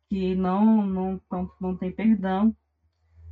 [0.07, 2.55] que não, não, não, não tem perdão.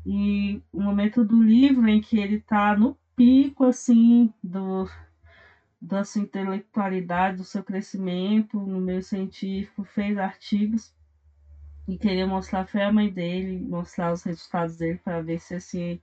[0.04, 4.86] E o momento do livro em que ele está no pico assim do
[5.82, 10.94] da sua intelectualidade, do seu crescimento no meio científico, fez artigos
[11.88, 16.00] e queria mostrar foi a mãe dele, mostrar os resultados dele para ver se assim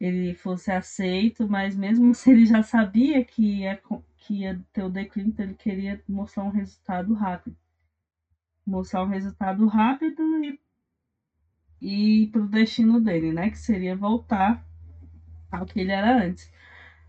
[0.00, 3.80] ele fosse aceito, mas mesmo se ele já sabia que ia,
[4.16, 7.56] que ia ter o declínio, então ele queria mostrar um resultado rápido.
[8.66, 10.58] mostrar um resultado rápido e,
[11.80, 13.50] e para o destino dele, né?
[13.50, 14.64] Que seria voltar
[15.52, 16.50] ao que ele era antes.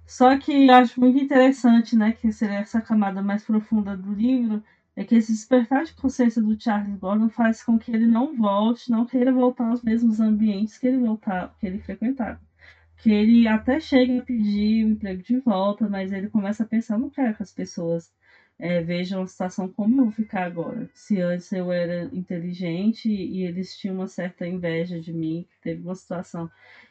[0.06, 2.14] Só que eu acho muito interessante, né?
[2.14, 4.64] Que seria essa camada mais profunda do livro,
[4.96, 8.92] é que esse despertar de consciência do Charles Gordon faz com que ele não volte,
[8.92, 12.40] não queira voltar aos mesmos ambientes que ele voltar, que ele frequentava.
[12.98, 16.98] Que ele até chega a pedir o emprego de volta, mas ele começa a pensar,
[16.98, 18.14] não quero que as pessoas
[18.60, 20.90] é, vejam a situação como eu vou ficar agora.
[20.94, 25.96] Se antes eu era inteligente e eles tinham uma certa inveja de mim, teve uma
[25.96, 26.50] situação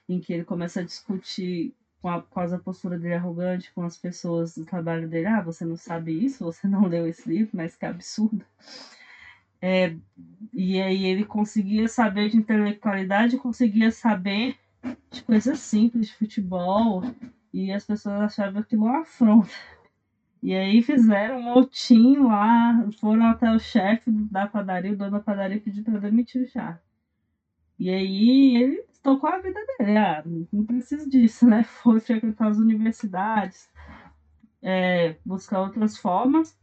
[0.08, 3.96] em que ele começa a discutir com a, com a postura dele arrogante com as
[3.96, 5.28] pessoas do trabalho dele.
[5.28, 8.44] Ah, você não sabe isso, você não leu esse livro, mas que absurdo.
[9.60, 9.94] É,
[10.52, 14.56] e aí ele conseguia saber de intelectualidade, conseguia saber
[15.08, 17.02] de coisas simples, de futebol,
[17.52, 19.54] e as pessoas achavam aquilo uma afronta.
[20.42, 25.20] E aí fizeram um motim lá, foram até o chefe da padaria, o dono da
[25.20, 26.80] padaria pediu para demitir o chá.
[27.78, 29.96] E aí ele tocou a vida dele.
[29.96, 31.62] Ah, não preciso disso, né?
[31.82, 33.70] Foi frequentar as universidades,
[34.60, 36.58] é, buscar outras formas.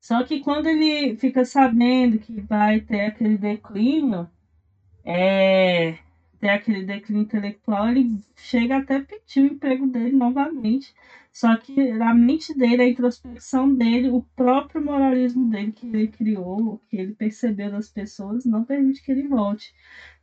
[0.00, 4.28] Só que quando ele fica sabendo que vai ter aquele declínio,
[5.04, 5.98] é,
[6.42, 10.92] ter aquele declínio intelectual, ele chega até pedir o emprego dele novamente.
[11.32, 16.82] Só que a mente dele, a introspecção dele, o próprio moralismo dele que ele criou,
[16.88, 19.72] que ele percebeu das pessoas, não permite que ele volte.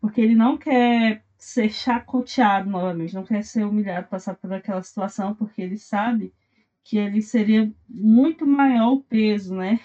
[0.01, 5.33] Porque ele não quer ser chacoteado novamente, não quer ser humilhado, passar por aquela situação,
[5.33, 6.33] porque ele sabe
[6.83, 9.79] que ele seria muito maior o peso, né?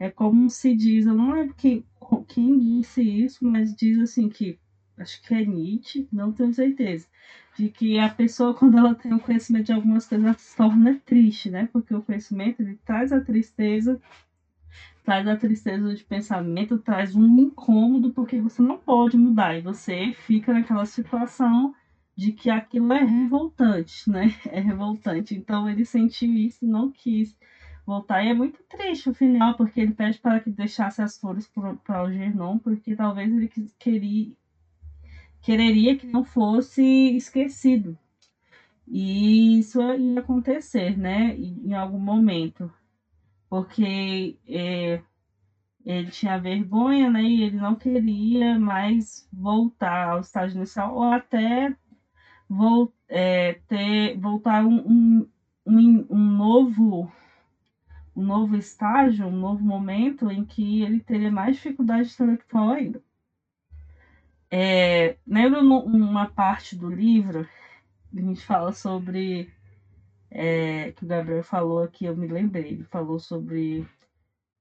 [0.00, 1.84] É como se diz, eu não lembro quem,
[2.26, 4.58] quem disse isso, mas diz assim que,
[4.98, 7.06] acho que é Nietzsche, não tenho certeza,
[7.56, 11.00] de que a pessoa, quando ela tem o conhecimento de algumas coisas, ela se torna
[11.04, 11.68] triste, né?
[11.72, 14.00] Porque o conhecimento, ele traz a tristeza
[15.04, 20.12] traz a tristeza de pensamento, traz um incômodo, porque você não pode mudar e você
[20.12, 21.74] fica naquela situação
[22.14, 24.34] de que aquilo é revoltante, né?
[24.52, 25.34] É revoltante.
[25.34, 27.34] Então ele sentiu isso e não quis
[27.86, 28.22] voltar.
[28.22, 32.02] E é muito triste o final, porque ele pede para que deixasse as flores para
[32.02, 34.32] o Gernon, porque talvez ele queria,
[35.42, 36.82] quereria que não fosse
[37.16, 37.98] esquecido.
[38.86, 41.36] E isso ia acontecer, né?
[41.36, 42.72] Em algum momento
[43.48, 45.02] porque é,
[45.84, 47.22] ele tinha vergonha, né?
[47.22, 51.74] E ele não queria mais voltar ao estágio inicial ou até
[52.48, 55.26] vol é, ter, voltar um,
[55.66, 57.10] um, um, novo
[58.16, 63.02] um novo estágio, um novo momento em que ele teria mais dificuldade intelectual ainda.
[64.50, 67.46] É, lembro uma parte do livro,
[68.14, 69.52] a gente fala sobre
[70.30, 72.72] é, que o Gabriel falou aqui, eu me lembrei.
[72.72, 73.86] Ele falou sobre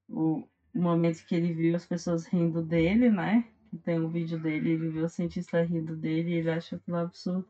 [0.09, 3.45] o, o momento que ele viu as pessoas rindo dele, né?
[3.83, 7.47] Tem um vídeo dele, ele viu o cientista rindo dele e ele acha aquilo absurdo.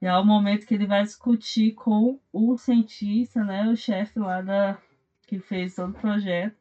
[0.00, 3.68] E é o momento que ele vai discutir com o cientista, né?
[3.68, 4.78] O chefe lá da
[5.26, 6.59] que fez todo o projeto.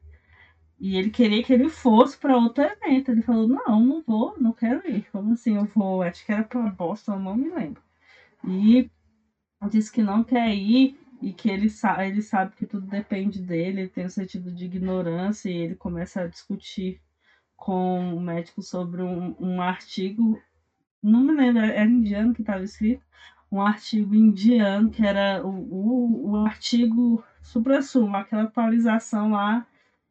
[0.80, 3.12] E ele queria que ele fosse para outro evento.
[3.12, 5.06] Ele falou: Não, não vou, não quero ir.
[5.12, 6.02] Como assim eu vou?
[6.02, 7.82] Acho que era para Boston, não me lembro.
[8.48, 8.90] E
[9.70, 13.82] diz que não quer ir e que ele, sa ele sabe que tudo depende dele,
[13.82, 17.02] ele tem um sentido de ignorância e ele começa a discutir
[17.58, 20.42] com o médico sobre um, um artigo,
[21.04, 23.04] não me lembro, era indiano que estava escrito,
[23.52, 29.68] um artigo indiano que era o, o, o artigo supra-sumo, aquela atualização lá,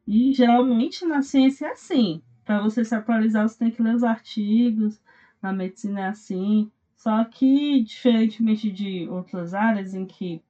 [0.09, 4.03] e geralmente na ciência é assim, para você se atualizar você tem que ler os
[4.03, 4.99] artigos,
[5.39, 10.41] na medicina é assim, só que, diferentemente de outras áreas em que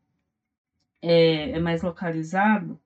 [1.01, 2.79] é, é mais localizado,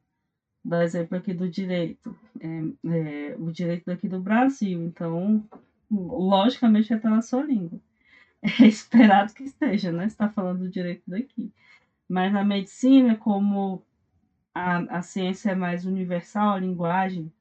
[0.68, 5.48] por exemplo aqui do direito, é, é, o direito daqui do Brasil, então,
[5.92, 7.80] logicamente, é pela sua língua.
[8.62, 10.06] É esperado que esteja, né?
[10.06, 11.50] Está falando do direito daqui.
[12.10, 13.82] Mas na medicina, como
[14.54, 17.32] a, a ciência é mais universal, a linguagem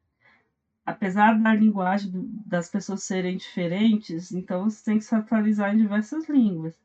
[0.85, 2.11] apesar da linguagem
[2.47, 6.79] das pessoas serem diferentes, então você tem que se atualizar em diversas línguas.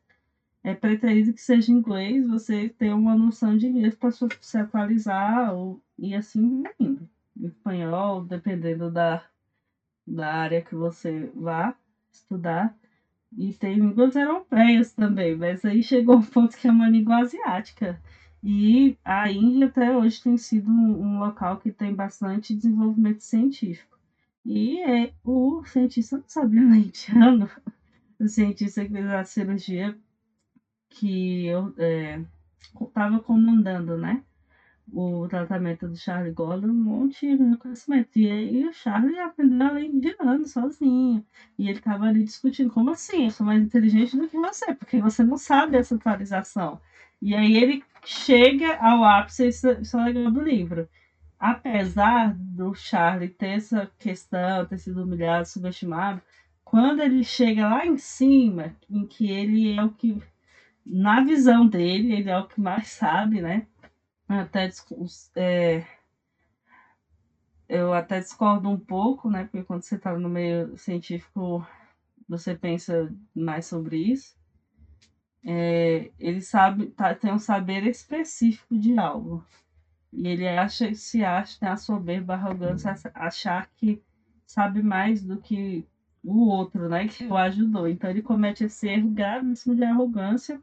[0.64, 5.82] É preterido que seja inglês, você tem uma noção de inglês para se atualizar ou,
[5.98, 7.10] e assim indo.
[7.40, 9.24] Espanhol, dependendo da,
[10.08, 11.76] da área que você vá
[12.12, 12.76] estudar.
[13.38, 18.02] E tem línguas europeias também, mas aí chegou um ponto que é uma língua asiática.
[18.44, 23.98] E a Índia até hoje tem sido um, local que tem bastante desenvolvimento científico.
[24.46, 27.50] E é, o cientista, não sabia nem indiano,
[28.20, 29.98] o cientista que fez a cirurgia
[30.90, 31.70] que eu
[32.80, 34.24] estava é, comandando, né?
[34.92, 38.10] o tratamento do Charlie Gordon um monte de conhecimento.
[38.16, 41.26] E aí o Charlie aprendeu a lei indiana sozinho.
[41.58, 43.26] E ele estava ali discutindo, como assim?
[43.26, 46.80] Eu sou mais inteligente do que você, porque você não sabe essa atualização.
[47.22, 50.88] E aí ele chega ao ápice, isso, isso é legal do livro.
[51.38, 56.22] Apesar do Charlie ter essa questão, ter sido humilhado, subestimado,
[56.64, 60.22] quando ele chega lá em cima, em que ele é o que,
[60.86, 63.68] na visão dele, ele é o que mais sabe, né?
[64.28, 64.70] Até
[65.36, 65.86] é,
[67.68, 69.44] eu até discordo um pouco, né?
[69.44, 71.66] Porque quando você está no meio científico,
[72.28, 74.37] você pensa mais sobre isso.
[75.50, 79.46] É, ele sabe, tá, tem um saber específico de algo.
[80.12, 84.04] E ele acha, se acha, tem a soberba, a arrogância, achar que
[84.46, 85.86] sabe mais do que
[86.22, 87.08] o outro, né?
[87.08, 87.88] Que o ajudou.
[87.88, 90.62] Então ele comete esse erro gravíssimo de arrogância.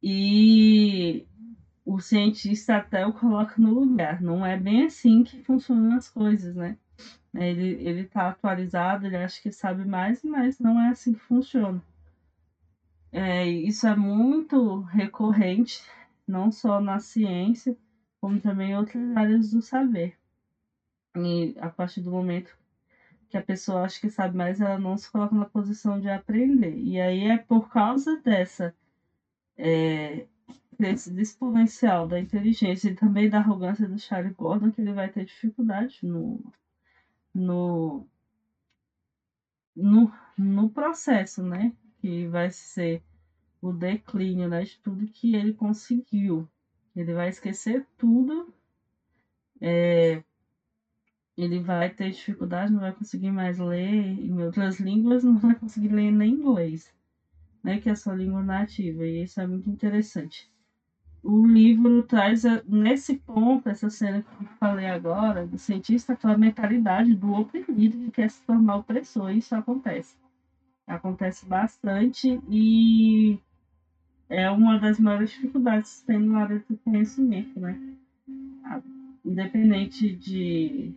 [0.00, 1.26] E
[1.84, 4.22] o cientista até o coloca no lugar.
[4.22, 6.78] Não é bem assim que funcionam as coisas, né?
[7.34, 11.82] Ele, ele tá atualizado, ele acha que sabe mais, mas não é assim que funciona.
[13.12, 15.82] É, isso é muito recorrente,
[16.26, 17.76] não só na ciência,
[18.20, 20.18] como também em outras áreas do saber.
[21.16, 22.56] E a partir do momento
[23.28, 26.78] que a pessoa acha que sabe mais, ela não se coloca na posição de aprender.
[26.78, 28.74] E aí é por causa dessa
[29.56, 30.28] é,
[30.78, 35.24] desse exponencial da inteligência e também da arrogância do Charlie Gordon que ele vai ter
[35.24, 36.42] dificuldade no,
[37.34, 38.08] no,
[39.74, 41.72] no, no processo, né?
[41.98, 43.02] Que vai ser
[43.60, 46.48] o declínio né, de tudo que ele conseguiu.
[46.94, 48.52] Ele vai esquecer tudo.
[49.60, 50.22] É,
[51.36, 55.88] ele vai ter dificuldade, não vai conseguir mais ler em outras línguas, não vai conseguir
[55.88, 56.92] ler nem inglês,
[57.62, 60.50] né, que é a sua língua nativa, e isso é muito interessante
[61.26, 67.14] o livro traz nesse ponto, essa cena que eu falei agora, do cientista, aquela mentalidade
[67.14, 70.14] do oprimido que quer se tornar opressor, e isso acontece.
[70.86, 73.38] Acontece bastante e
[74.28, 77.78] é uma das maiores dificuldades que tem na área do conhecimento, né?
[79.24, 80.92] Independente de,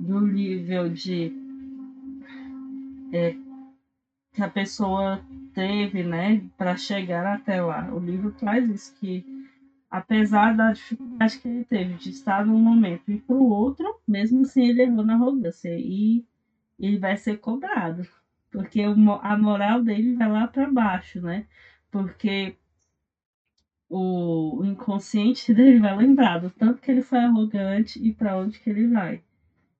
[0.00, 1.32] do nível de
[3.12, 3.36] é,
[4.32, 5.24] que a pessoa
[5.54, 7.92] teve, né, para chegar até lá.
[7.92, 9.24] O livro traz isso que
[9.90, 14.42] apesar da dificuldade que ele teve de estar num momento e para o outro, mesmo
[14.42, 16.24] assim ele errou na arrogância e
[16.78, 18.06] ele vai ser cobrado,
[18.50, 21.46] porque a moral dele vai lá para baixo, né?
[21.90, 22.56] Porque
[23.88, 28.70] o inconsciente dele vai lembrar do tanto que ele foi arrogante e para onde que
[28.70, 29.22] ele vai.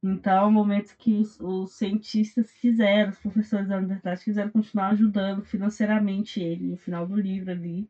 [0.03, 4.89] Então, é o momento que os, os, cientistas quiseram, os professores da universidade quiseram continuar
[4.91, 7.89] ajudando financeiramente ele no final do livro ali,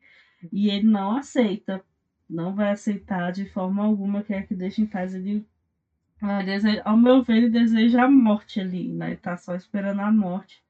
[0.53, 1.81] e ele não aceita,
[2.29, 5.15] não vai aceitar de forma alguma, quer que deixe em paz.
[5.15, 5.47] Ele,
[6.45, 9.09] deseja, ao meu ver, ele deseja a morte ali, né?
[9.11, 10.65] Ele tá só esperando a morte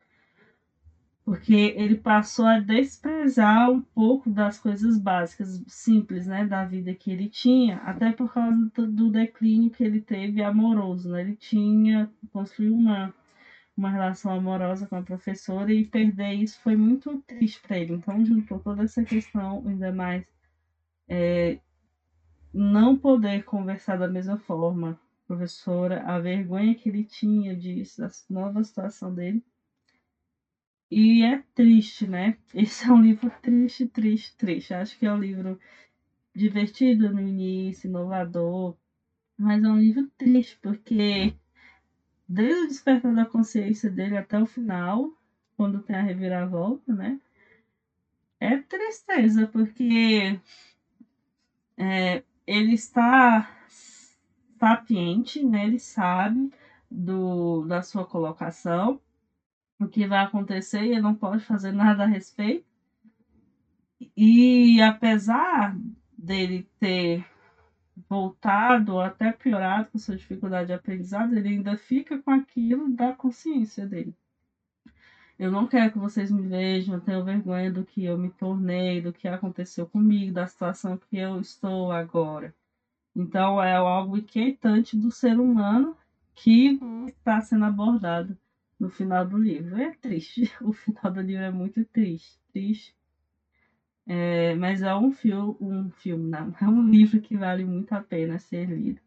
[1.25, 7.11] porque ele passou a desprezar um pouco das coisas básicas, simples, né, da vida que
[7.11, 11.21] ele tinha, até por causa do, declínio que ele teve amoroso, né?
[11.23, 13.15] Ele tinha construído uma
[13.77, 17.95] uma relação amorosa com a professora e perder isso foi muito triste para ele.
[17.95, 20.25] Então juntou toda essa questão, ainda mais
[21.09, 21.59] é,
[22.53, 28.63] não poder conversar da mesma forma, professora, a vergonha que ele tinha disso, da nova
[28.65, 29.43] situação dele
[30.91, 32.37] e é triste, né?
[32.55, 34.75] Esse é um livro triste, triste, triste.
[34.75, 35.59] Acho que é um livro
[36.35, 38.77] divertido no início, inovador,
[39.39, 41.35] mas é um livro triste, porque
[42.29, 45.13] desde o despertar da consciência dele até o final,
[45.57, 47.21] quando tem a reviravolta, né?
[48.41, 50.39] É tristeza, porque
[51.77, 53.57] é, ele está
[54.59, 55.67] sapiente, né?
[55.67, 56.51] Ele sabe
[56.91, 59.01] do, da sua colocação,
[59.81, 62.67] o que vai acontecer e ele não pode fazer nada a respeito.
[64.17, 65.77] E apesar
[66.17, 67.25] dele ter
[68.09, 73.13] voltado ou até piorado com sua dificuldade de aprendizado, ele ainda fica com aquilo da
[73.15, 74.15] consciência dele.
[75.39, 79.01] Eu não quero que vocês me vejam, eu tenho vergonha do que eu me tornei,
[79.01, 82.55] do que aconteceu comigo, da situação que eu estou agora.
[83.17, 85.97] Então é algo inquietante do ser humano
[86.35, 86.79] que
[87.09, 88.37] está sendo abordado
[88.81, 89.77] no final do livro.
[89.79, 90.43] É triste.
[90.63, 92.41] O final do livro é muito triste.
[92.53, 92.95] Triste.
[94.07, 96.53] É, mas é um filme, um filme, não.
[96.61, 99.01] É um livro que vale muito a pena ser lido.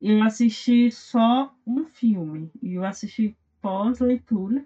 [0.00, 2.50] Eu assisti só um filme.
[2.62, 4.64] E eu assisti pós-leitura.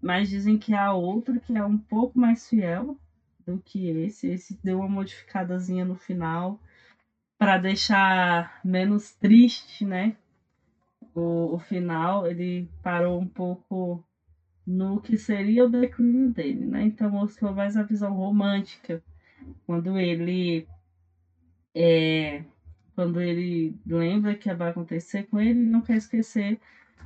[0.00, 2.96] Mas dizem que há outro que é um pouco mais fiel
[3.44, 4.26] do que esse.
[4.28, 6.60] Esse deu uma modificadazinha no final.
[7.38, 10.16] para deixar menos triste, né?
[11.14, 14.04] O, o final, ele parou um pouco
[14.66, 16.84] no que seria o declínio dele, né?
[16.84, 19.02] Então mostrou mais a visão romântica,
[19.66, 20.66] quando ele
[21.74, 22.44] é,
[22.94, 26.58] quando ele lembra que vai acontecer com ele, ele não quer esquecer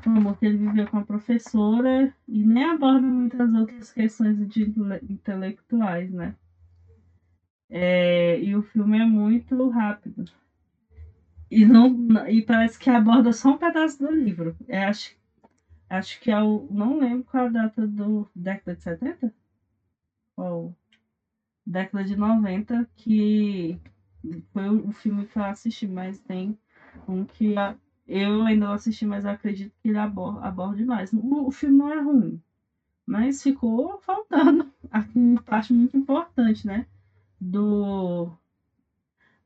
[0.07, 4.63] o amor que ele viveu com a professora e nem aborda muitas outras questões de
[5.09, 6.35] intelectuais, né?
[7.69, 10.25] É, e o filme é muito rápido.
[11.51, 14.57] E, não, e parece que aborda só um pedaço do livro.
[14.69, 15.15] É, acho,
[15.89, 16.69] acho que é o.
[16.71, 18.29] Não lembro qual a data do.
[18.35, 19.33] década de 70?
[20.37, 20.75] Ou.
[21.67, 23.79] década de 90, que
[24.53, 26.57] foi o filme que eu assisti, mas tem
[27.09, 27.55] um que
[28.07, 31.13] eu ainda não assisti, mas acredito que ele aborda, aborda demais.
[31.13, 32.41] O, o filme não é ruim,
[33.07, 34.73] mas ficou faltando
[35.17, 36.87] uma parte muito importante, né?
[37.41, 38.33] Do.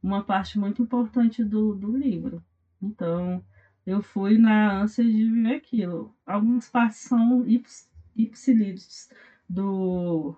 [0.05, 2.45] Uma parte muito importante do, do livro.
[2.83, 3.43] Então,
[3.87, 6.15] eu fui na ânsia de ver aquilo.
[6.27, 9.09] Algumas partes são ips, ipsilídeos
[9.49, 10.37] do,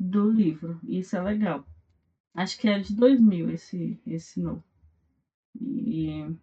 [0.00, 0.80] do livro.
[0.82, 1.66] Isso é legal.
[2.32, 4.64] Acho que é de 2000 esse, esse novo.
[5.60, 6.34] E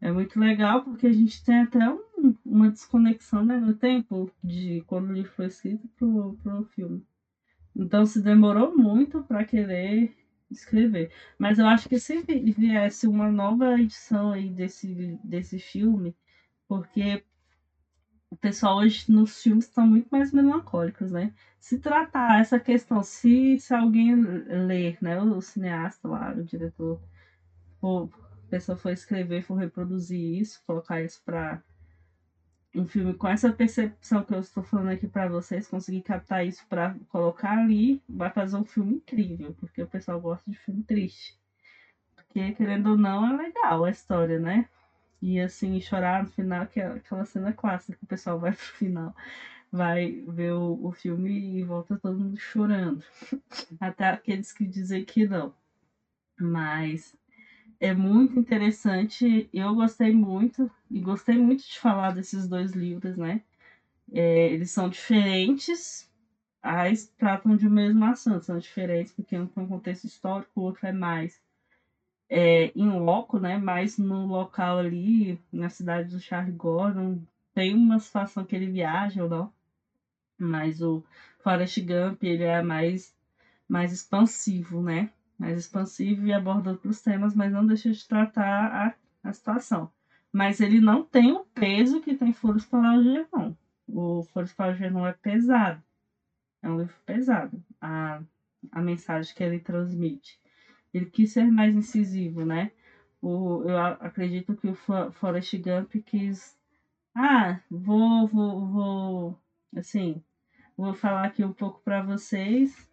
[0.00, 4.84] é muito legal porque a gente tem até um, uma desconexão né, no tempo de
[4.86, 7.04] quando ele foi escrito pro, pro filme.
[7.74, 10.16] Então se demorou muito para querer
[10.50, 11.12] escrever.
[11.38, 16.14] Mas eu acho que se viesse uma nova edição aí desse, desse filme,
[16.68, 17.24] porque
[18.30, 21.32] o pessoal hoje nos filmes estão muito mais melancólicos, né?
[21.58, 27.00] Se tratar essa questão, se, se alguém ler, né, o cineasta lá, o diretor,
[27.80, 28.10] ou
[28.46, 31.62] a pessoa for escrever, for reproduzir isso, colocar isso para
[32.74, 36.64] um filme com essa percepção que eu estou falando aqui para vocês, conseguir captar isso
[36.68, 41.38] para colocar ali, vai fazer um filme incrível, porque o pessoal gosta de filme triste.
[42.14, 44.68] Porque, querendo ou não, é legal a história, né?
[45.20, 48.64] E assim, chorar no final, que é aquela cena clássica que o pessoal vai pro
[48.64, 49.14] final,
[49.72, 53.02] vai ver o, o filme e volta todo mundo chorando.
[53.80, 55.54] Até aqueles que dizem que não.
[56.38, 57.16] Mas
[57.80, 59.48] é muito interessante.
[59.52, 63.42] Eu gostei muito e gostei muito de falar desses dois livros, né?
[64.12, 66.10] É, eles são diferentes,
[66.62, 68.44] mas tratam de um mesmo assunto.
[68.44, 71.40] São diferentes porque um tem um contexto histórico, o outro é mais
[72.28, 73.58] é, em loco, né?
[73.58, 77.20] Mas no local ali, na cidade do Charles Gordon,
[77.54, 79.52] tem uma situação que ele viaja ou não.
[80.38, 81.02] Mas o
[81.40, 83.14] Forrest Gump, ele é mais,
[83.68, 85.10] mais expansivo, né?
[85.38, 89.90] Mais expansivo e aborda outros temas, mas não deixa de tratar a, a situação.
[90.32, 93.54] Mas ele não tem o peso que tem Flores para Algernon.
[93.86, 95.82] O Flores para Algernon é pesado.
[96.62, 97.62] É um livro pesado.
[97.80, 98.20] A,
[98.72, 100.40] a mensagem que ele transmite.
[100.92, 102.72] Ele quis ser mais incisivo, né?
[103.20, 106.58] O, eu acredito que o Forrest Gump quis.
[107.14, 109.38] Ah, vou, vou, vou.
[109.76, 110.22] Assim,
[110.76, 112.90] vou falar aqui um pouco para vocês,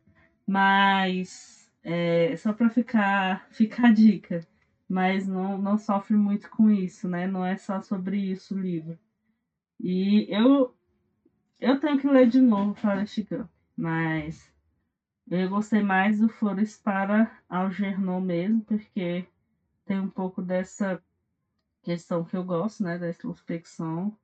[0.48, 1.55] mas
[1.86, 4.42] é, só para ficar, ficar a dica.
[4.90, 7.28] Mas não, não sofre muito com isso, né?
[7.28, 9.00] Não é só sobre isso o livro.
[9.80, 10.76] E eu,
[11.60, 14.52] eu tenho que ler de novo Forrest Gump, mas
[15.30, 19.28] eu gostei mais do Flores para Algernon mesmo, porque
[19.86, 21.02] tem um pouco dessa
[21.84, 24.18] questão que eu gosto, né, da introspecção.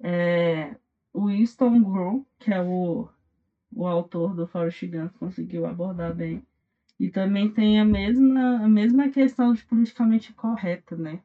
[0.00, 0.76] É,
[1.12, 3.08] o Winston Grow, que é o,
[3.72, 6.46] o autor do Forrest Gump, conseguiu abordar bem.
[7.02, 11.20] E também tem a mesma, a mesma questão de politicamente correta, né?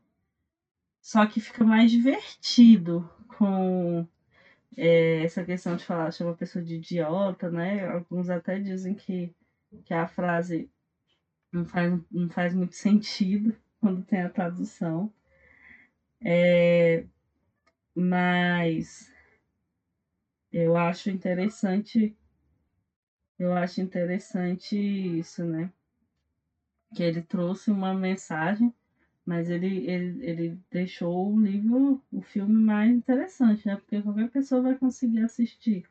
[1.00, 4.04] Só que fica mais divertido com
[4.76, 7.88] é, essa questão de falar, chama a pessoa de idiota, né?
[7.88, 9.32] Alguns até dizem que,
[9.86, 10.68] que a frase
[11.54, 15.14] não faz, não faz muito sentido quando tem a tradução.
[16.26, 17.06] É,
[17.96, 19.14] mas
[20.52, 22.17] eu acho interessante
[23.40, 25.72] eu acho interessante isso, né?
[26.96, 28.74] Que ele trouxe uma mensagem
[29.28, 33.76] mas ele, ele, ele deixou o livro, o filme mais interessante, né?
[33.76, 35.84] Porque qualquer pessoa vai conseguir assistir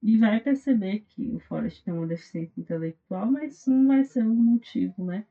[0.00, 4.22] e vai perceber que o Forrest tem uma deficiência intelectual, mas isso não vai ser
[4.22, 5.26] o motivo, né?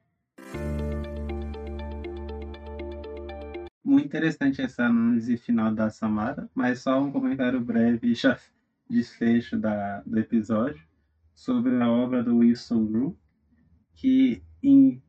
[3.82, 8.38] Muito interessante essa análise final da Samara, mas só um comentário breve já
[8.90, 10.86] desfecho da, do episódio
[11.42, 13.18] sobre a obra do Wilson Drew,
[13.96, 14.44] que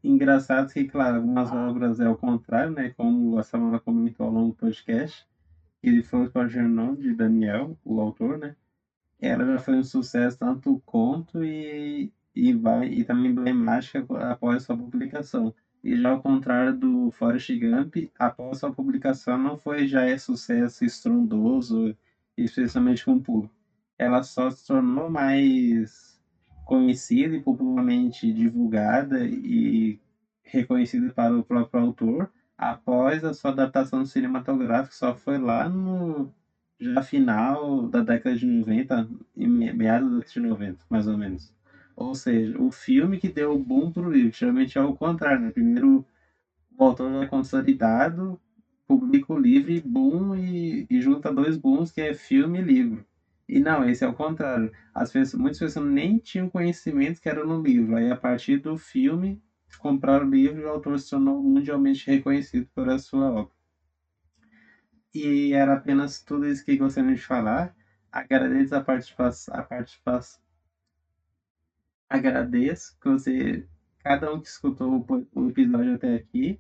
[0.03, 2.89] engraçado que, claro, algumas obras é o contrário, né?
[2.97, 5.27] Como a Samara comentou ao longo do podcast,
[5.83, 8.57] ele foi para o Gernon de Daniel, o autor, né?
[9.21, 14.63] Ela já foi um sucesso tanto o conto e, e, vai, e também emblemática após
[14.63, 15.55] sua publicação.
[15.85, 20.83] E já ao contrário do Forrest Gump, após sua publicação não foi já é sucesso
[20.83, 21.95] estrondoso,
[22.39, 23.55] especialmente com o público.
[23.99, 26.12] Ela só se tornou mais
[26.73, 29.99] conhecida e popularmente divulgada e
[30.45, 36.33] reconhecida para o próprio autor após a sua adaptação cinematográfica, só foi lá no
[36.81, 41.53] já final da década de 90, em meados da década de 90, mais ou menos.
[41.97, 45.51] Ou seja, o filme que deu o boom pro livro, geralmente é o contrário, né?
[45.53, 46.05] Primeiro
[46.79, 48.39] o autor é consolidado,
[48.87, 53.05] publica o livro e boom, e, e junta dois booms, que é filme e livro.
[53.49, 54.71] E não, esse é o contrário.
[54.95, 57.97] As pessoas, muitas pessoas nem tinham conhecimento que era no livro.
[57.97, 59.41] Aí, a partir do filme,
[59.79, 63.53] compraram o livro e o autor se tornou mundialmente reconhecido pela sua obra.
[65.15, 67.75] E era apenas tudo isso que gostaria de falar.
[68.11, 70.39] Agradeço a participação, a participação
[72.09, 73.67] agradeço que você,
[73.99, 75.05] cada um que escutou
[75.35, 76.59] o episódio até aqui,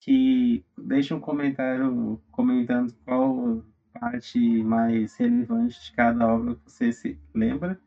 [0.00, 3.62] que deixe um comentário comentando qual
[3.98, 7.78] parte mais relevante de cada obra que você se lembra.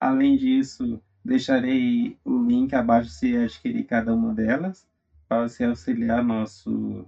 [0.00, 4.86] Além disso, deixarei o link abaixo se adquirir cada uma delas,
[5.28, 7.06] para você auxiliar nosso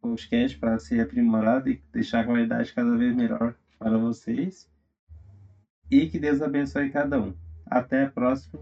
[0.00, 4.68] podcast para ser aprimorado e deixar a qualidade cada vez melhor para vocês.
[5.90, 7.34] E que Deus abençoe cada um.
[7.66, 8.60] Até a próxima.